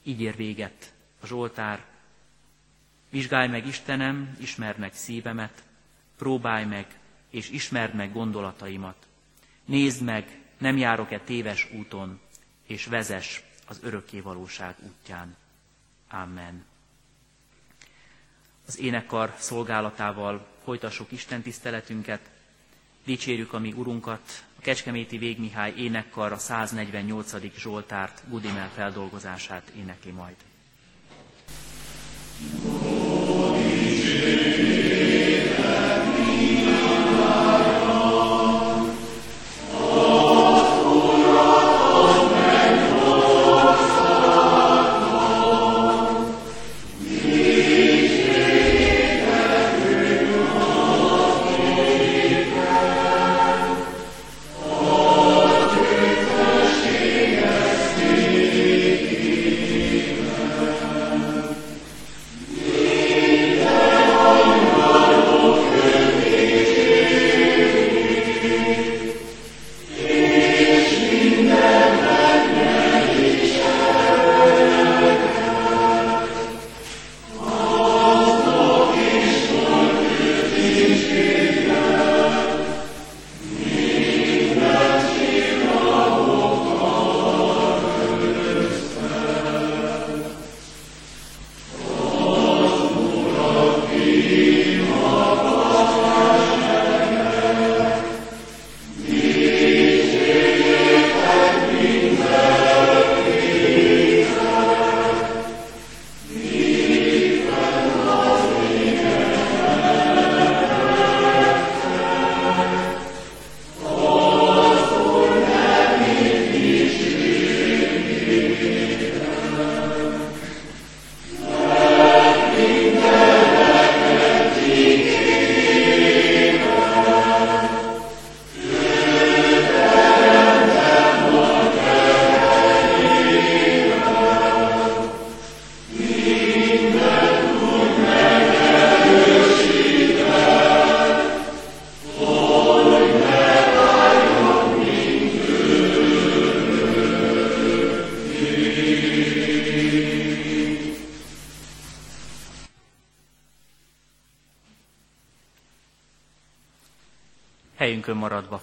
Így 0.03 0.21
ér 0.21 0.35
véget 0.35 0.93
a 1.21 1.25
Zsoltár. 1.25 1.85
Vizsgálj 3.09 3.47
meg 3.47 3.67
Istenem, 3.67 4.37
ismerd 4.39 4.77
meg 4.77 4.93
szívemet, 4.93 5.63
próbálj 6.17 6.65
meg, 6.65 6.99
és 7.29 7.49
ismerd 7.49 7.93
meg 7.93 8.13
gondolataimat. 8.13 9.07
Nézd 9.65 10.03
meg, 10.03 10.39
nem 10.57 10.77
járok-e 10.77 11.19
téves 11.19 11.67
úton, 11.73 12.19
és 12.65 12.85
vezes 12.85 13.43
az 13.67 13.79
örökké 13.81 14.19
valóság 14.19 14.75
útján. 14.79 15.35
Amen. 16.09 16.65
Az 18.67 18.79
énekkar 18.79 19.33
szolgálatával 19.37 20.47
folytassuk 20.63 21.11
Isten 21.11 21.41
tiszteletünket, 21.41 22.29
dicsérjük 23.05 23.53
a 23.53 23.59
mi 23.59 23.71
Urunkat, 23.71 24.45
a 24.57 24.61
Kecskeméti 24.61 25.17
Végmihály 25.17 25.73
énekkar 25.77 26.31
a 26.31 26.37
148. 26.37 27.33
Zsoltárt, 27.57 28.23
Gudimel 28.29 28.69
feldolgozását 28.75 29.69
énekli 29.75 30.11
majd. 30.11 30.35
helyünkön 32.61 32.84
maradva 32.84 32.84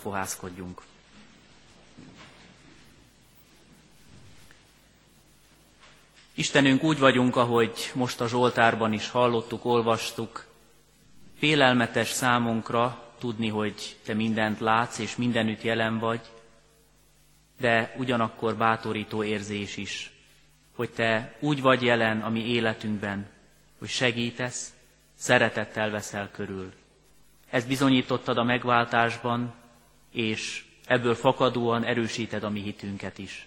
fohászkodjunk. 0.02 0.82
Istenünk, 6.34 6.82
úgy 6.82 6.98
vagyunk, 6.98 7.36
ahogy 7.36 7.90
most 7.94 8.20
a 8.20 8.28
Zsoltárban 8.28 8.92
is 8.92 9.08
hallottuk, 9.08 9.64
olvastuk, 9.64 10.46
félelmetes 11.38 12.08
számunkra 12.08 13.12
tudni, 13.18 13.48
hogy 13.48 13.96
Te 14.04 14.14
mindent 14.14 14.60
látsz 14.60 14.98
és 14.98 15.16
mindenütt 15.16 15.62
jelen 15.62 15.98
vagy, 15.98 16.20
de 17.60 17.94
ugyanakkor 17.98 18.56
bátorító 18.56 19.24
érzés 19.24 19.76
is, 19.76 20.12
hogy 20.74 20.90
Te 20.90 21.36
úgy 21.40 21.60
vagy 21.60 21.82
jelen 21.82 22.20
a 22.20 22.28
mi 22.28 22.46
életünkben, 22.46 23.28
hogy 23.78 23.88
segítesz, 23.88 24.72
szeretettel 25.14 25.90
veszel 25.90 26.30
körül. 26.30 26.72
Ezt 27.50 27.68
bizonyítottad 27.68 28.36
a 28.38 28.42
megváltásban, 28.42 29.54
és 30.12 30.64
ebből 30.86 31.14
fakadóan 31.14 31.84
erősíted 31.84 32.44
a 32.44 32.50
mi 32.50 32.60
hitünket 32.60 33.18
is. 33.18 33.46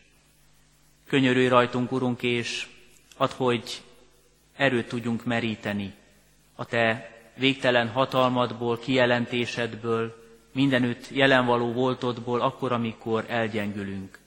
Könyörülj 1.07 1.47
rajtunk, 1.47 1.91
Urunk, 1.91 2.23
és 2.23 2.67
add, 3.17 3.31
hogy 3.35 3.81
erőt 4.55 4.87
tudjunk 4.87 5.25
meríteni 5.25 5.93
a 6.55 6.65
Te 6.65 7.09
végtelen 7.35 7.89
hatalmadból, 7.89 8.77
kijelentésedből, 8.77 10.23
mindenütt 10.51 11.09
jelenvaló 11.09 11.71
voltodból, 11.71 12.41
akkor, 12.41 12.71
amikor 12.71 13.25
elgyengülünk. 13.27 14.19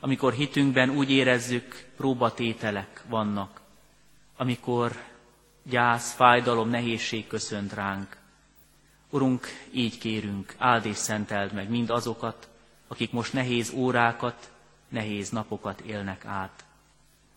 Amikor 0.00 0.32
hitünkben 0.32 0.90
úgy 0.90 1.10
érezzük, 1.10 1.84
próbatételek 1.96 3.02
vannak. 3.08 3.60
Amikor 4.36 4.92
gyász, 5.62 6.14
fájdalom, 6.14 6.68
nehézség 6.68 7.26
köszönt 7.26 7.72
ránk. 7.72 8.16
Urunk, 9.12 9.46
így 9.70 9.98
kérünk, 9.98 10.54
áld 10.58 10.84
és 10.86 10.96
szenteld 10.96 11.52
meg 11.52 11.68
mind 11.68 11.90
azokat, 11.90 12.48
akik 12.88 13.12
most 13.12 13.32
nehéz 13.32 13.70
órákat, 13.70 14.50
nehéz 14.88 15.30
napokat 15.30 15.80
élnek 15.80 16.24
át. 16.24 16.64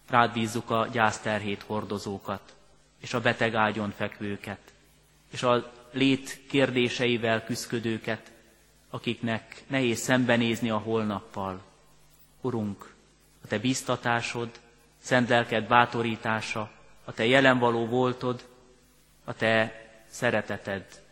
Rád 0.10 0.34
bízzuk 0.34 0.70
a 0.70 0.88
gyászterhét 0.92 1.62
hordozókat, 1.62 2.56
és 3.02 3.14
a 3.14 3.22
beteg 3.22 3.56
ágyon 3.56 3.92
fekvőket, 3.92 4.60
és 5.32 5.44
a 5.44 5.72
lét 5.92 6.42
kérdéseivel 6.48 7.44
küzdködőket, 7.44 8.32
akiknek 8.90 9.64
nehéz 9.68 10.00
szembenézni 10.00 10.70
a 10.70 10.78
holnappal. 10.78 11.62
Urunk, 12.42 12.94
a 13.44 13.48
Te 13.48 13.60
biztatásod, 13.60 14.50
szent 14.98 15.30
lelked 15.30 15.68
bátorítása, 15.68 16.72
a 17.06 17.14
Te 17.14 17.26
jelenvaló 17.26 17.86
voltod, 17.86 18.48
a 19.24 19.34
Te 19.34 19.86
szereteted 20.10 21.04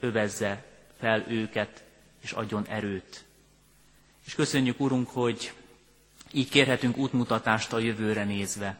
övezze 0.00 0.64
fel 0.98 1.24
őket, 1.28 1.84
és 2.20 2.32
adjon 2.32 2.66
erőt. 2.66 3.24
És 4.26 4.34
köszönjük, 4.34 4.80
Urunk, 4.80 5.08
hogy 5.08 5.52
így 6.32 6.48
kérhetünk 6.48 6.96
útmutatást 6.96 7.72
a 7.72 7.78
jövőre 7.78 8.24
nézve. 8.24 8.78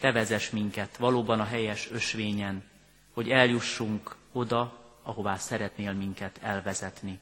Te 0.00 0.12
vezess 0.12 0.50
minket 0.50 0.96
valóban 0.96 1.40
a 1.40 1.44
helyes 1.44 1.90
ösvényen, 1.90 2.64
hogy 3.12 3.30
eljussunk 3.30 4.16
oda, 4.32 4.78
ahová 5.02 5.36
szeretnél 5.36 5.92
minket 5.92 6.38
elvezetni. 6.42 7.18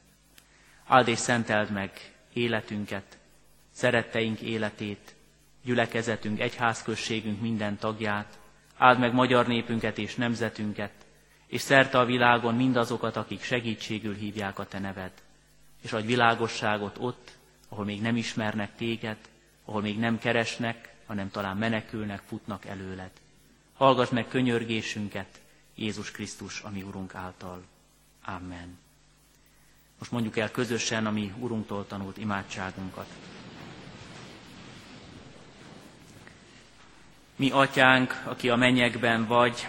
Áld 0.87 1.09
és 1.09 1.19
szenteld 1.19 1.71
meg 1.71 2.15
életünket, 2.33 3.19
szeretteink 3.73 4.41
életét, 4.41 5.15
gyülekezetünk, 5.65 6.41
egyházközségünk 6.41 7.41
minden 7.41 7.79
tagját, 7.79 8.39
áld 8.77 8.99
meg 8.99 9.13
magyar 9.13 9.47
népünket 9.47 9.99
és 9.99 10.15
nemzetünket, 10.15 10.93
és 11.53 11.61
szerte 11.61 11.99
a 11.99 12.05
világon 12.05 12.55
mindazokat, 12.55 13.17
akik 13.17 13.43
segítségül 13.43 14.15
hívják 14.15 14.59
a 14.59 14.67
Te 14.67 14.79
neved, 14.79 15.13
és 15.83 15.93
adj 15.93 16.07
világosságot 16.07 16.97
ott, 16.99 17.37
ahol 17.69 17.85
még 17.85 18.01
nem 18.01 18.17
ismernek 18.17 18.77
Téged, 18.77 19.17
ahol 19.65 19.81
még 19.81 19.99
nem 19.99 20.19
keresnek, 20.19 20.95
hanem 21.07 21.31
talán 21.31 21.57
menekülnek, 21.57 22.23
futnak 22.27 22.65
előled. 22.65 23.11
Hallgass 23.77 24.09
meg 24.09 24.29
könyörgésünket 24.29 25.41
Jézus 25.75 26.11
Krisztus, 26.11 26.61
ami 26.61 26.83
Urunk 26.83 27.15
által. 27.15 27.63
Amen. 28.25 28.79
Most 29.99 30.11
mondjuk 30.11 30.37
el 30.37 30.51
közösen 30.51 31.07
a 31.07 31.11
mi 31.11 31.33
Urunktól 31.39 31.87
tanult 31.87 32.19
imádságunkat. 32.19 33.09
Mi 37.37 37.51
atyánk, 37.51 38.23
aki 38.25 38.49
a 38.49 38.57
mennyekben 38.57 39.27
vagy, 39.27 39.69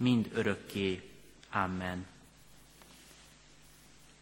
mind 0.00 0.30
örökké. 0.34 1.00
Amen. 1.52 2.06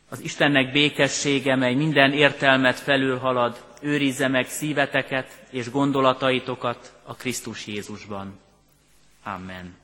Az 0.08 0.20
Istennek 0.20 0.72
békessége, 0.72 1.54
mely 1.56 1.74
minden 1.74 2.12
értelmet 2.12 2.78
felülhalad, 2.78 3.64
őrizze 3.80 4.28
meg 4.28 4.48
szíveteket 4.48 5.46
és 5.50 5.70
gondolataitokat 5.70 7.00
a 7.04 7.14
Krisztus 7.14 7.66
Jézusban. 7.66 8.38
Amen. 9.22 9.77